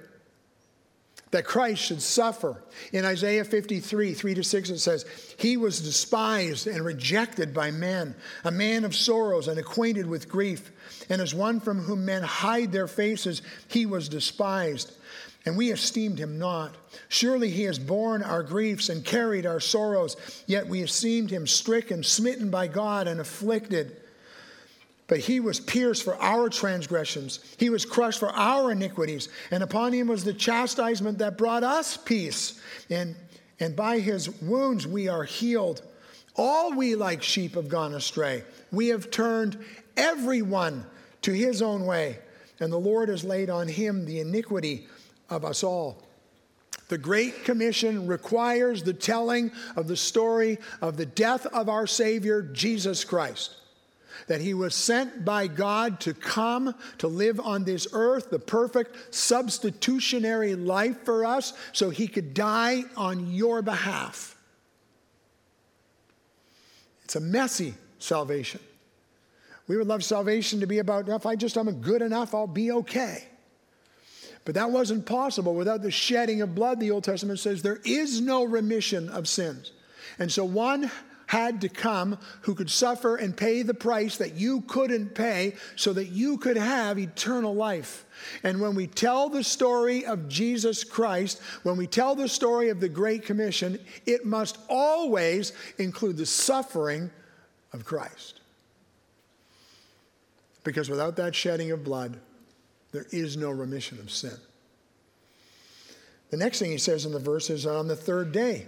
[1.31, 2.63] That Christ should suffer.
[2.91, 5.05] In Isaiah 53, 3 to 6, it says,
[5.37, 10.71] He was despised and rejected by men, a man of sorrows and acquainted with grief.
[11.07, 14.93] And as one from whom men hide their faces, he was despised
[15.45, 16.75] and we esteemed him not.
[17.07, 20.15] Surely he has borne our griefs and carried our sorrows,
[20.47, 23.95] yet we esteemed him stricken, smitten by God, and afflicted.
[25.07, 29.93] But he was pierced for our transgressions, he was crushed for our iniquities, and upon
[29.93, 32.61] him was the chastisement that brought us peace.
[32.89, 33.15] And,
[33.59, 35.81] and by his wounds we are healed.
[36.35, 38.43] All we like sheep have gone astray.
[38.71, 39.57] We have turned
[39.97, 40.85] everyone
[41.23, 42.19] to his own way,
[42.59, 44.87] and the Lord has laid on him the iniquity
[45.29, 46.03] of us all.
[46.89, 52.41] The Great Commission requires the telling of the story of the death of our Savior,
[52.41, 53.55] Jesus Christ.
[54.27, 59.13] That he was sent by God to come to live on this earth, the perfect
[59.13, 64.35] substitutionary life for us, so he could die on your behalf.
[67.05, 68.59] It's a messy salvation.
[69.67, 72.71] We would love salvation to be about if I just am good enough, I'll be
[72.71, 73.23] okay.
[74.45, 76.79] But that wasn't possible without the shedding of blood.
[76.79, 79.71] The Old Testament says there is no remission of sins.
[80.17, 80.89] And so one
[81.29, 85.93] had to come who could suffer and pay the price that you couldn't pay so
[85.93, 88.03] that you could have eternal life.
[88.41, 92.79] And when we tell the story of Jesus Christ, when we tell the story of
[92.79, 97.11] the Great Commission, it must always include the suffering
[97.73, 98.41] of Christ.
[100.63, 102.17] Because without that shedding of blood,
[102.91, 104.37] there is no remission of sin.
[106.29, 108.67] The next thing he says in the verse is on the third day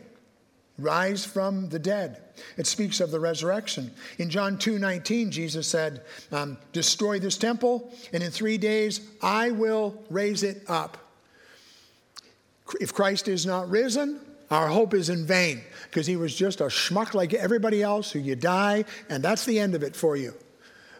[0.80, 2.22] rise from the dead.
[2.58, 3.92] It speaks of the resurrection.
[4.18, 9.52] In John 2 19, Jesus said, um, Destroy this temple, and in three days I
[9.52, 10.98] will raise it up.
[12.80, 16.66] If Christ is not risen, our hope is in vain because he was just a
[16.66, 20.34] schmuck like everybody else who you die, and that's the end of it for you.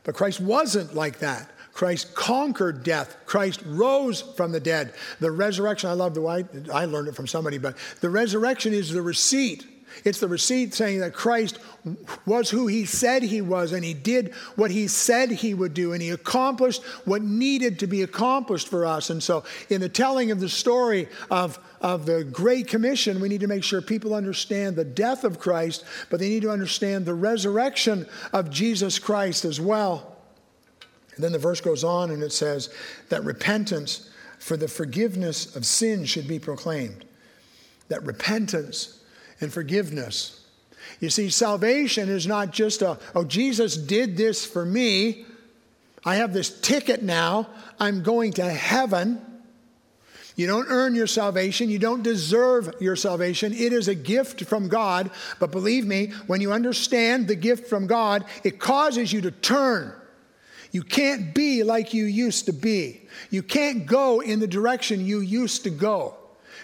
[0.04, 1.52] But Christ wasn't like that.
[1.74, 3.16] Christ conquered death.
[3.26, 4.94] Christ rose from the dead.
[5.20, 8.92] The resurrection, I love the way I learned it from somebody, but the resurrection is
[8.92, 9.66] the receipt.
[10.04, 11.60] It's the receipt saying that Christ
[12.26, 15.94] was who he said he was, and he did what he said he would do,
[15.94, 19.10] and he accomplished what needed to be accomplished for us.
[19.10, 23.42] And so, in the telling of the story of, of the Great Commission, we need
[23.42, 27.14] to make sure people understand the death of Christ, but they need to understand the
[27.14, 30.11] resurrection of Jesus Christ as well.
[31.16, 32.70] And then the verse goes on and it says
[33.10, 37.06] that repentance for the forgiveness of sin should be proclaimed.
[37.90, 39.02] That repentance
[39.40, 40.46] and forgiveness.
[41.00, 45.26] You see, salvation is not just a, oh, Jesus did this for me.
[46.04, 47.50] I have this ticket now.
[47.80, 49.22] I'm going to heaven.
[50.36, 51.70] You don't earn your salvation.
[51.70, 53.54] You don't deserve your salvation.
[53.54, 55.12] It is a gift from God.
[55.40, 59.94] But believe me, when you understand the gift from God, it causes you to turn
[60.72, 63.02] you can't be like you used to be.
[63.30, 66.16] You can't go in the direction you used to go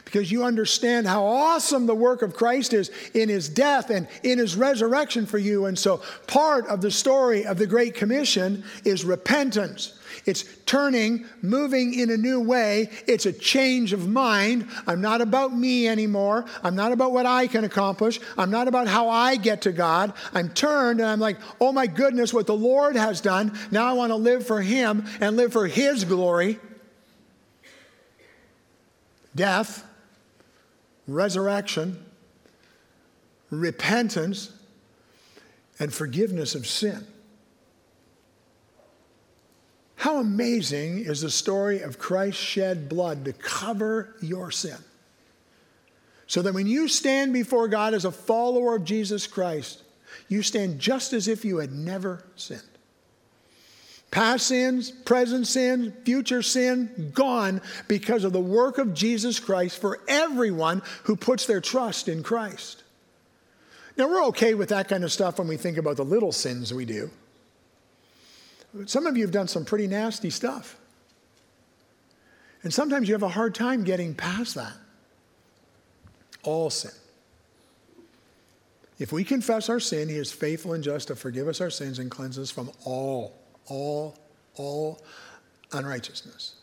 [0.07, 4.39] because you understand how awesome the work of Christ is in his death and in
[4.39, 5.65] his resurrection for you.
[5.65, 9.99] And so, part of the story of the Great Commission is repentance.
[10.25, 12.89] It's turning, moving in a new way.
[13.05, 14.69] It's a change of mind.
[14.87, 16.45] I'm not about me anymore.
[16.63, 18.21] I'm not about what I can accomplish.
[18.37, 20.13] I'm not about how I get to God.
[20.33, 23.59] I'm turned and I'm like, oh my goodness, what the Lord has done.
[23.71, 26.59] Now I want to live for Him and live for His glory.
[29.35, 29.86] Death,
[31.07, 32.03] resurrection,
[33.49, 34.51] repentance,
[35.79, 37.05] and forgiveness of sin.
[39.95, 44.77] How amazing is the story of Christ shed blood to cover your sin?
[46.27, 49.81] So that when you stand before God as a follower of Jesus Christ,
[50.27, 52.76] you stand just as if you had never sinned.
[54.09, 59.99] Past sins, present sin, future sin, gone because of the work of Jesus Christ for
[60.07, 62.83] everyone who puts their trust in Christ.
[63.97, 66.73] Now, we're okay with that kind of stuff when we think about the little sins
[66.73, 67.09] we do.
[68.85, 70.77] Some of you have done some pretty nasty stuff.
[72.63, 74.73] And sometimes you have a hard time getting past that.
[76.43, 76.91] All sin.
[78.99, 81.99] If we confess our sin, He is faithful and just to forgive us our sins
[81.99, 83.36] and cleanse us from all,
[83.67, 84.17] all,
[84.55, 85.01] all
[85.71, 86.55] unrighteousness.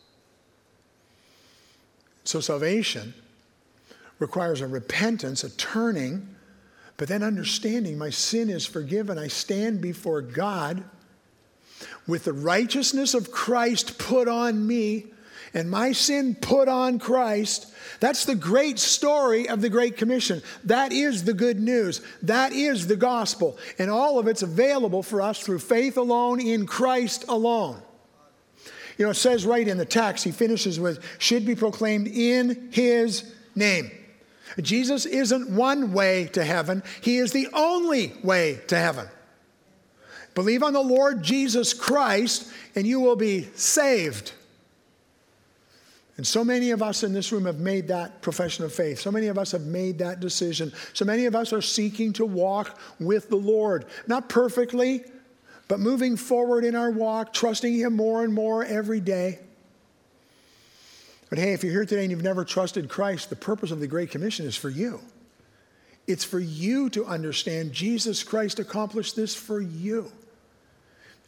[2.25, 3.15] So salvation
[4.19, 6.35] requires a repentance, a turning,
[6.97, 9.19] but then understanding my sin is forgiven.
[9.19, 10.85] I stand before God
[12.07, 15.07] with the righteousness of Christ put on me
[15.55, 17.73] and my sin put on Christ.
[18.01, 20.43] That's the great story of the Great Commission.
[20.65, 22.03] That is the good news.
[22.23, 23.57] That is the gospel.
[23.79, 27.81] And all of it's available for us through faith alone in Christ alone.
[28.99, 32.69] You know, it says right in the text, he finishes with, should be proclaimed in
[32.73, 33.91] his name.
[34.61, 39.09] Jesus isn't one way to heaven, he is the only way to heaven.
[40.35, 44.33] Believe on the Lord Jesus Christ, and you will be saved.
[46.17, 49.01] And so many of us in this room have made that profession of faith.
[49.01, 50.73] So many of us have made that decision.
[50.93, 53.87] So many of us are seeking to walk with the Lord.
[54.07, 55.03] Not perfectly,
[55.67, 59.41] but moving forward in our walk, trusting Him more and more every day.
[61.31, 63.89] But hey, if you're here today and you've never trusted Christ, the purpose of the
[63.89, 65.01] Great Commission is for you.
[66.07, 70.13] It's for you to understand Jesus Christ accomplished this for you.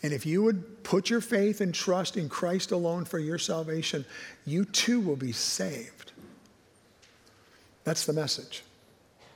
[0.06, 4.04] And if you would put your faith and trust in Christ alone for your salvation,
[4.44, 6.12] you too will be saved.
[7.82, 8.62] That's the message.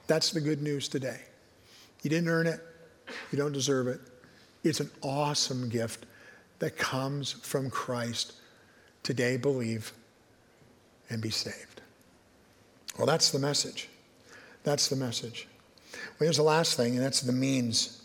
[0.06, 1.22] That's the good news today.
[2.04, 2.60] You didn't earn it,
[3.32, 4.00] you don't deserve it.
[4.62, 6.06] It's an awesome gift
[6.60, 8.34] that comes from Christ.
[9.02, 9.92] Today, believe
[11.08, 11.80] and be saved.
[12.96, 13.88] Well, that's the message.
[14.62, 15.48] That's the message.
[15.92, 17.99] Well, here's the last thing, and that's the means.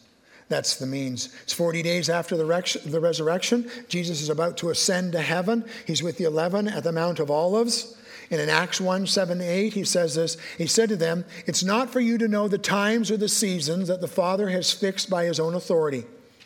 [0.48, 1.36] That's the means.
[1.44, 3.70] It's 40 days after the, resurrection.
[3.88, 5.66] Jesus is about to ascend to heaven.
[5.88, 7.98] He's with the 11 at the Mount of Olives.
[8.32, 11.92] And in Acts 1 7 8, he says this He said to them, It's not
[11.92, 15.26] for you to know the times or the seasons that the Father has fixed by
[15.26, 16.06] his own authority.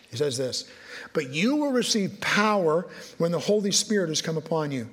[0.09, 0.69] He says this,
[1.13, 2.87] But you will receive power
[3.17, 4.89] when the Holy Spirit has come upon you.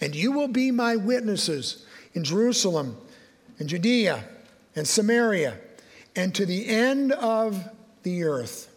[0.00, 2.96] And you will be my witnesses in Jerusalem,
[3.58, 4.24] in Judea,
[4.74, 5.58] and Samaria,
[6.16, 7.68] and to the end of
[8.02, 8.68] the earth.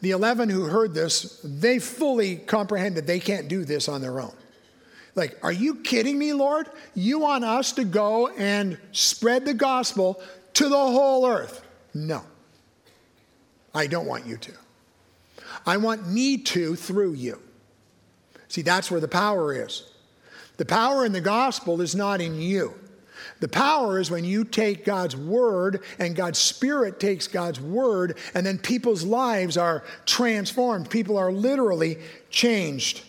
[0.00, 4.34] The 11 who heard this, they fully comprehended they can't do this on their own.
[5.14, 6.68] Like, are you kidding me, Lord?
[6.94, 10.20] You want us to go and spread the gospel
[10.54, 11.64] to the whole earth?
[11.94, 12.22] No.
[13.74, 14.52] I don't want you to.
[15.66, 17.40] I want me to through you.
[18.48, 19.90] See, that's where the power is.
[20.58, 22.74] The power in the gospel is not in you.
[23.40, 28.46] The power is when you take God's word and God's spirit takes God's word, and
[28.46, 30.88] then people's lives are transformed.
[30.88, 31.98] People are literally
[32.30, 33.02] changed.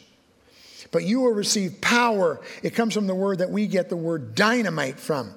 [0.92, 2.42] But you will receive power.
[2.64, 5.34] It comes from the word that we get the word dynamite from.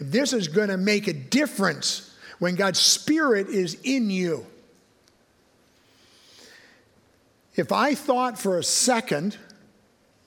[0.00, 4.46] This is going to make a difference when God's spirit is in you.
[7.54, 9.36] If I thought for a second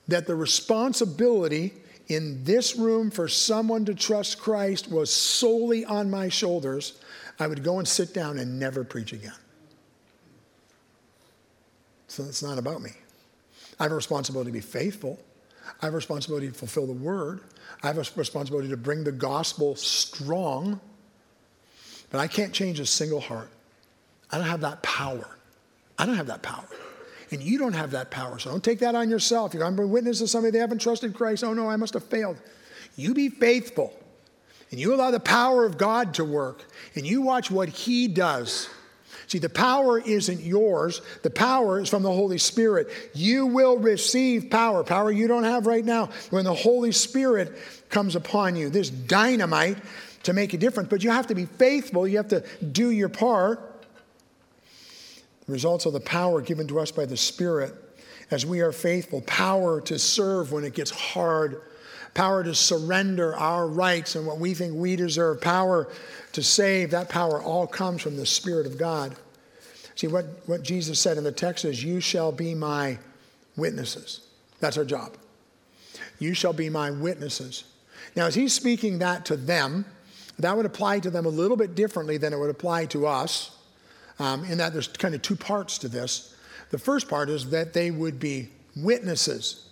[0.08, 1.74] that the responsibility
[2.08, 7.00] in this room for someone to trust Christ was solely on my shoulders,
[7.38, 9.32] I would go and sit down and never preach again.
[12.08, 12.90] So it's not about me.
[13.78, 15.18] I have a responsibility to be faithful.
[15.82, 17.40] I have a responsibility to fulfill the word.
[17.82, 20.80] I have a responsibility to bring the gospel strong.
[22.10, 23.50] But I can't change a single heart.
[24.30, 25.28] I don't have that power.
[25.98, 26.68] I don't have that power.
[27.30, 28.38] And you don't have that power.
[28.38, 29.52] So don't take that on yourself.
[29.52, 31.42] You're to be witness to somebody they haven't trusted Christ.
[31.42, 32.36] Oh no, I must have failed.
[32.96, 33.92] You be faithful.
[34.70, 36.64] And you allow the power of God to work.
[36.94, 38.68] And you watch what He does.
[39.28, 41.02] See, the power isn't yours.
[41.22, 42.88] The power is from the Holy Spirit.
[43.12, 47.56] You will receive power, power you don't have right now, when the Holy Spirit
[47.88, 48.70] comes upon you.
[48.70, 49.78] This dynamite
[50.24, 52.06] to make a difference, but you have to be faithful.
[52.06, 53.75] You have to do your part.
[55.48, 57.72] Results of the power given to us by the Spirit
[58.30, 61.60] as we are faithful, power to serve when it gets hard,
[62.14, 65.88] power to surrender our rights and what we think we deserve, power
[66.32, 69.14] to save, that power all comes from the Spirit of God.
[69.94, 72.98] See, what, what Jesus said in the text is, You shall be my
[73.56, 74.22] witnesses.
[74.60, 75.16] That's our job.
[76.18, 77.64] You shall be my witnesses.
[78.16, 79.84] Now, as he's speaking that to them,
[80.38, 83.55] that would apply to them a little bit differently than it would apply to us
[84.18, 86.34] um, in that there's kind of two parts to this.
[86.70, 89.65] The first part is that they would be witnesses.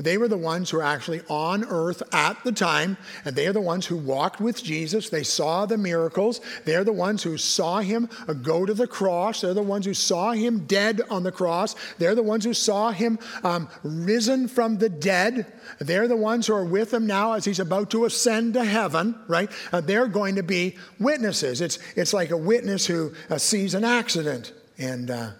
[0.00, 3.52] They were the ones who were actually on earth at the time, and they are
[3.52, 5.10] the ones who walked with Jesus.
[5.10, 6.40] They saw the miracles.
[6.64, 8.08] They're the ones who saw him
[8.42, 9.42] go to the cross.
[9.42, 11.76] They're the ones who saw him dead on the cross.
[11.98, 15.52] They're the ones who saw him um, risen from the dead.
[15.78, 19.14] They're the ones who are with him now as he's about to ascend to heaven,
[19.28, 19.50] right?
[19.70, 21.60] Uh, they're going to be witnesses.
[21.60, 25.30] It's, it's like a witness who uh, sees an accident and, uh,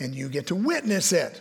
[0.00, 1.40] and you get to witness it.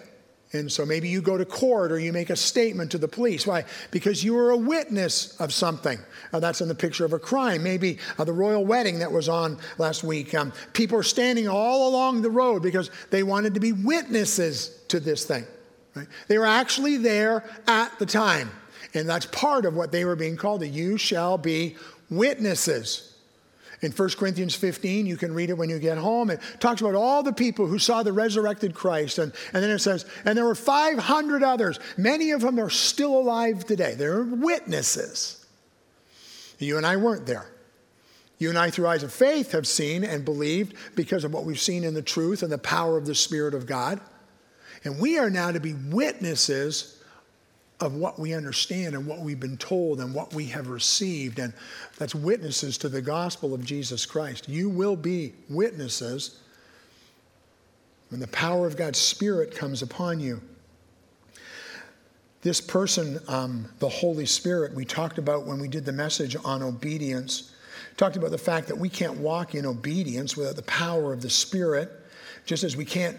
[0.56, 3.46] And so maybe you go to court or you make a statement to the police.
[3.46, 3.66] Why?
[3.92, 6.00] Because you were a witness of something.
[6.34, 7.64] Uh, that's in the picture of a crime.
[7.64, 10.34] Maybe uh, the royal wedding that was on last week.
[10.34, 15.00] Um, people are standing all along the road because they wanted to be witnesses to
[15.00, 15.46] this thing.
[15.94, 16.08] Right?
[16.28, 18.50] They were actually there at the time.
[18.94, 20.66] And that's part of what they were being called.
[20.66, 21.76] You shall be
[22.10, 23.15] witnesses.
[23.86, 26.32] In 1 Corinthians 15, you can read it when you get home.
[26.32, 29.20] It talks about all the people who saw the resurrected Christ.
[29.20, 31.80] And, and then it says, and there were 500 others.
[31.96, 33.94] Many of them are still alive today.
[33.94, 35.46] They're witnesses.
[36.58, 37.46] You and I weren't there.
[38.40, 41.60] You and I, through eyes of faith, have seen and believed because of what we've
[41.60, 44.02] seen in the truth and the power of the Spirit of God.
[44.84, 46.95] And we are now to be witnesses
[47.82, 51.40] of what we understand and what we've been told and what we have received.
[51.40, 51.54] And
[51.98, 54.48] that's witnesses to the gospel of Jesus Christ.
[54.48, 56.40] You will be witnesses
[58.10, 60.42] when the power of God's Spirit comes upon you.
[62.42, 66.62] This person, um, the Holy Spirit, we talked about when we did the message on
[66.62, 67.52] obedience,
[67.98, 71.30] talked about the fact that we can't walk in obedience without the power of the
[71.30, 71.92] Spirit,
[72.46, 73.18] just as we can't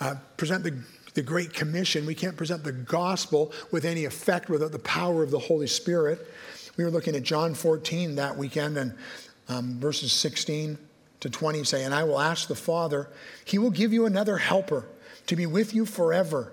[0.00, 0.82] uh, present the
[1.14, 2.06] the Great Commission.
[2.06, 6.26] We can't present the gospel with any effect without the power of the Holy Spirit.
[6.76, 8.94] We were looking at John 14 that weekend, and
[9.48, 10.76] um, verses 16
[11.20, 13.08] to 20 say, And I will ask the Father,
[13.44, 14.86] He will give you another helper
[15.26, 16.52] to be with you forever.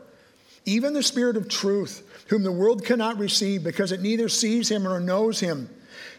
[0.65, 4.83] even the Spirit of truth, whom the world cannot receive because it neither sees him
[4.83, 5.67] nor knows him.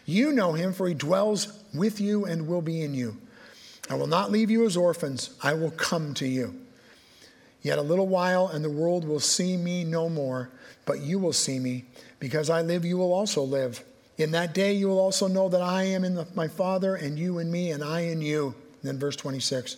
[0.05, 3.17] You know him, for he dwells with you and will be in you.
[3.89, 6.62] I will not leave you as orphans, I will come to you.
[7.63, 10.49] Yet a little while, and the world will see me no more,
[10.85, 11.85] but you will see me.
[12.19, 13.83] Because I live, you will also live.
[14.17, 17.17] In that day, you will also know that I am in the, my Father, and
[17.17, 18.47] you in me, and I in you.
[18.81, 19.77] And then verse 26.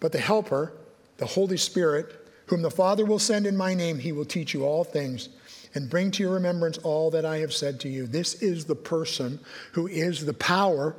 [0.00, 0.72] But the Helper,
[1.18, 4.64] the Holy Spirit, whom the Father will send in my name, he will teach you
[4.64, 5.28] all things
[5.74, 8.06] and bring to your remembrance all that I have said to you.
[8.06, 9.40] This is the person
[9.72, 10.96] who is the power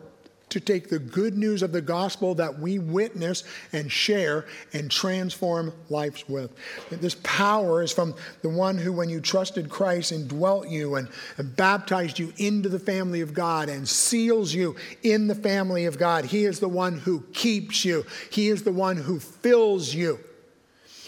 [0.56, 3.44] to take the good news of the gospel that we witness
[3.74, 6.50] and share and transform lives with.
[6.90, 11.54] This power is from the one who, when you trusted Christ, indwelt you and, and
[11.58, 16.24] baptized you into the family of God and seals you in the family of God.
[16.24, 20.20] He is the one who keeps you, He is the one who fills you.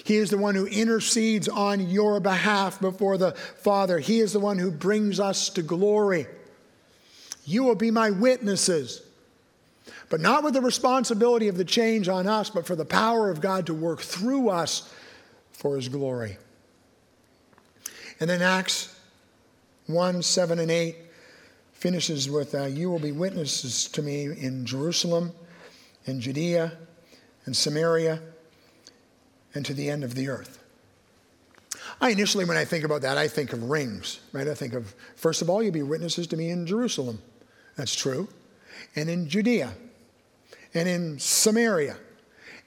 [0.04, 4.00] He is the one who intercedes on your behalf before the Father.
[4.00, 6.28] He is the one who brings us to glory.
[7.46, 9.07] You will be my witnesses
[10.10, 13.42] but not with the responsibility of the change on us, but for the power of
[13.42, 14.94] God to work through us
[15.52, 16.38] for his glory.
[18.20, 18.98] And then Acts
[19.88, 20.96] 1 7 and 8
[21.74, 25.32] finishes with uh, You will be witnesses to me in Jerusalem,
[26.06, 26.74] in Judea,
[27.46, 28.20] and Samaria,
[29.54, 30.64] and to the end of the earth.
[32.00, 34.48] I initially, when I think about that, I think of rings, right?
[34.48, 37.20] I think of, first of all, you'll be witnesses to me in Jerusalem.
[37.76, 38.28] That's true.
[38.96, 39.74] And in Judea,
[40.74, 41.98] and in Samaria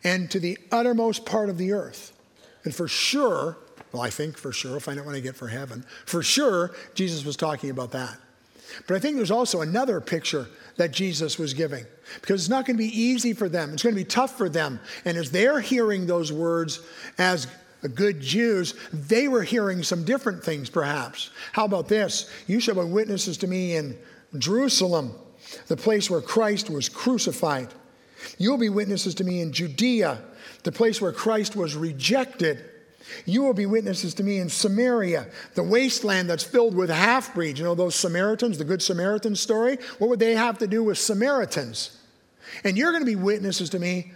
[0.02, 2.12] and to the uttermost part of the earth.
[2.64, 3.58] And for sure,
[3.92, 6.72] well, I think for sure, I'll find out when I get for heaven, for sure,
[6.94, 8.16] Jesus was talking about that.
[8.86, 10.46] But I think there's also another picture
[10.76, 11.84] that Jesus was giving
[12.20, 13.72] because it's not going to be easy for them.
[13.72, 14.80] It's going to be tough for them.
[15.04, 16.80] And as they're hearing those words
[17.18, 17.48] as
[17.94, 21.30] good Jews, they were hearing some different things perhaps.
[21.52, 22.30] How about this?
[22.46, 23.98] You shall be witnesses to me in
[24.38, 25.14] Jerusalem,
[25.66, 27.68] the place where Christ was crucified.
[28.38, 30.20] You'll be witnesses to me in Judea,
[30.62, 32.64] the place where Christ was rejected.
[33.24, 37.58] You will be witnesses to me in Samaria, the wasteland that's filled with half breeds.
[37.58, 39.78] You know those Samaritans, the Good Samaritan story?
[39.98, 41.98] What would they have to do with Samaritans?
[42.64, 44.12] And you're going to be witnesses to me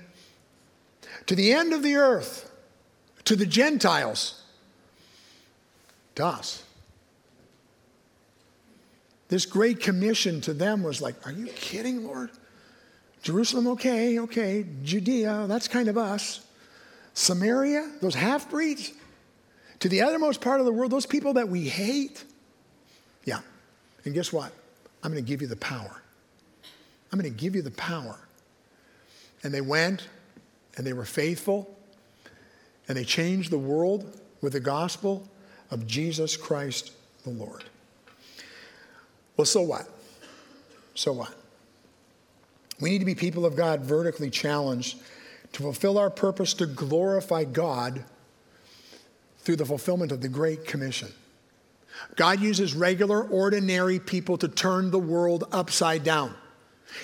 [1.26, 2.50] to the end of the earth,
[3.24, 4.42] to the Gentiles,
[6.16, 6.62] to us.
[9.28, 12.30] This great commission to them was like, Are you kidding, Lord?
[13.24, 14.66] Jerusalem, okay, okay.
[14.82, 16.46] Judea, that's kind of us.
[17.14, 18.92] Samaria, those half breeds.
[19.80, 22.22] To the othermost part of the world, those people that we hate.
[23.24, 23.40] Yeah.
[24.04, 24.52] And guess what?
[25.02, 26.02] I'm going to give you the power.
[27.10, 28.18] I'm going to give you the power.
[29.42, 30.06] And they went
[30.76, 31.74] and they were faithful
[32.88, 35.26] and they changed the world with the gospel
[35.70, 37.64] of Jesus Christ the Lord.
[39.38, 39.88] Well, so what?
[40.94, 41.34] So what?
[42.80, 44.98] We need to be people of God vertically challenged
[45.52, 48.04] to fulfill our purpose to glorify God
[49.38, 51.12] through the fulfillment of the Great Commission.
[52.16, 56.34] God uses regular, ordinary people to turn the world upside down.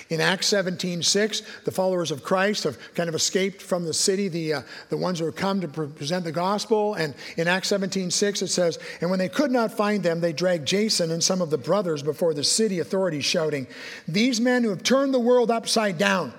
[0.09, 4.27] In Acts 17 6, the followers of Christ have kind of escaped from the city,
[4.27, 6.95] the, uh, the ones who have come to present the gospel.
[6.95, 10.33] And in Acts 17 6, it says, And when they could not find them, they
[10.33, 13.67] dragged Jason and some of the brothers before the city authorities, shouting,
[14.07, 16.33] These men who have turned the world upside down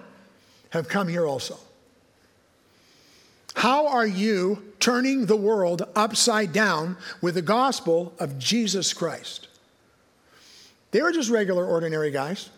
[0.70, 1.58] have come here also.
[3.54, 9.48] How are you turning the world upside down with the gospel of Jesus Christ?
[10.90, 12.50] They were just regular, ordinary guys.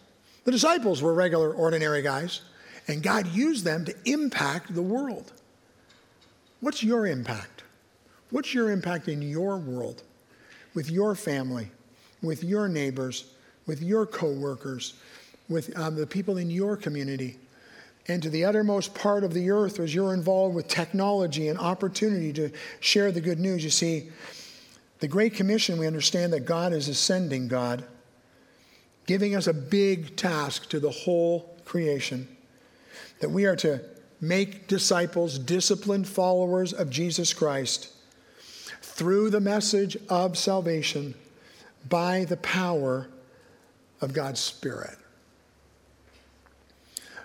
[0.44, 2.42] The disciples were regular, ordinary guys,
[2.86, 5.32] and God used them to impact the world.
[6.60, 7.62] What's your impact?
[8.30, 10.02] What's your impact in your world,
[10.74, 11.70] with your family,
[12.22, 13.32] with your neighbors,
[13.66, 14.94] with your coworkers,
[15.48, 17.38] with um, the people in your community?
[18.06, 22.34] And to the uttermost part of the earth as you're involved with technology and opportunity
[22.34, 23.64] to share the good news.
[23.64, 24.10] You see,
[24.98, 27.84] the Great Commission, we understand that God is ascending God
[29.06, 32.28] giving us a big task to the whole creation
[33.20, 33.80] that we are to
[34.20, 37.90] make disciples, disciplined followers of Jesus Christ
[38.80, 41.14] through the message of salvation
[41.88, 43.08] by the power
[44.00, 44.96] of God's Spirit.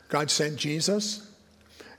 [0.09, 1.29] God sent Jesus,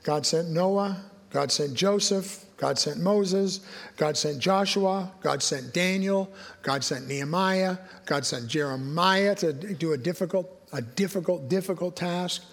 [0.03, 3.61] God sent Noah, God sent Joseph, God sent Moses,
[3.97, 6.31] God sent Joshua, God sent Daniel,
[6.61, 12.43] God sent Nehemiah, God sent Jeremiah to do a difficult, a difficult, difficult task.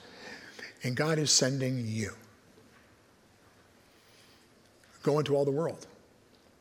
[0.83, 2.13] And God is sending you.
[5.03, 5.87] Go into all the world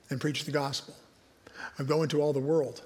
[0.10, 0.94] and preach the gospel.
[1.78, 2.82] And go into all the world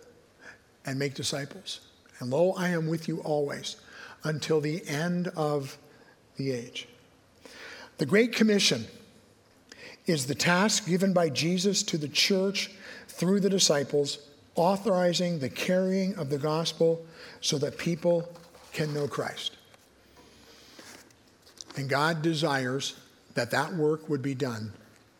[0.85, 1.79] and make disciples.
[2.19, 3.77] And lo, I am with you always
[4.23, 5.75] until the end of
[6.35, 6.87] the age.
[7.97, 8.85] The Great Commission
[10.11, 12.69] is the task given by Jesus to the church
[13.07, 14.19] through the disciples,
[14.55, 17.05] authorizing the carrying of the gospel
[17.39, 18.29] so that people
[18.73, 19.57] can know Christ.
[21.77, 22.95] And God desires
[23.33, 24.73] that that work would be done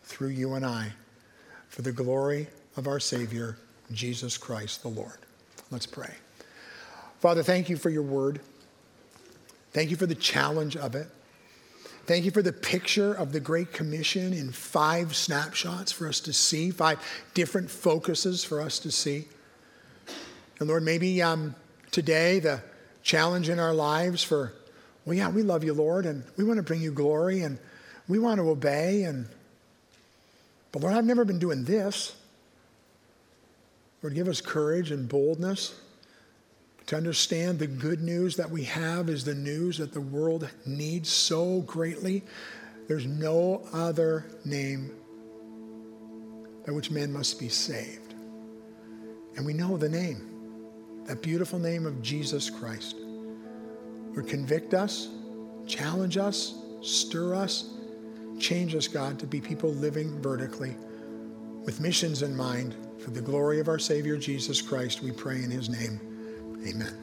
[0.04, 0.92] through you and I
[1.68, 3.56] for the glory of our Savior,
[3.92, 5.18] Jesus Christ the Lord.
[5.70, 6.14] Let's pray.
[7.20, 8.40] Father, thank you for your word.
[9.72, 11.08] Thank you for the challenge of it.
[12.04, 16.32] Thank you for the picture of the Great Commission in five snapshots for us to
[16.32, 16.98] see, five
[17.32, 19.28] different focuses for us to see.
[20.58, 21.54] And Lord, maybe um,
[21.92, 22.60] today the
[23.04, 24.52] challenge in our lives for,
[25.04, 27.56] well, yeah, we love you, Lord, and we want to bring you glory and
[28.08, 29.04] we want to obey.
[29.04, 29.28] And,
[30.72, 32.16] but Lord, I've never been doing this.
[34.02, 35.80] Lord, give us courage and boldness
[36.92, 41.08] to understand the good news that we have is the news that the world needs
[41.08, 42.22] so greatly.
[42.86, 44.90] There's no other name
[46.66, 48.12] by which men must be saved.
[49.36, 50.20] And we know the name,
[51.06, 52.96] that beautiful name of Jesus Christ.
[52.98, 55.08] Lord, convict us,
[55.66, 57.70] challenge us, stir us,
[58.38, 60.76] change us, God, to be people living vertically
[61.64, 62.76] with missions in mind.
[62.98, 66.11] For the glory of our Savior Jesus Christ, we pray in his name.
[66.64, 67.01] Amen.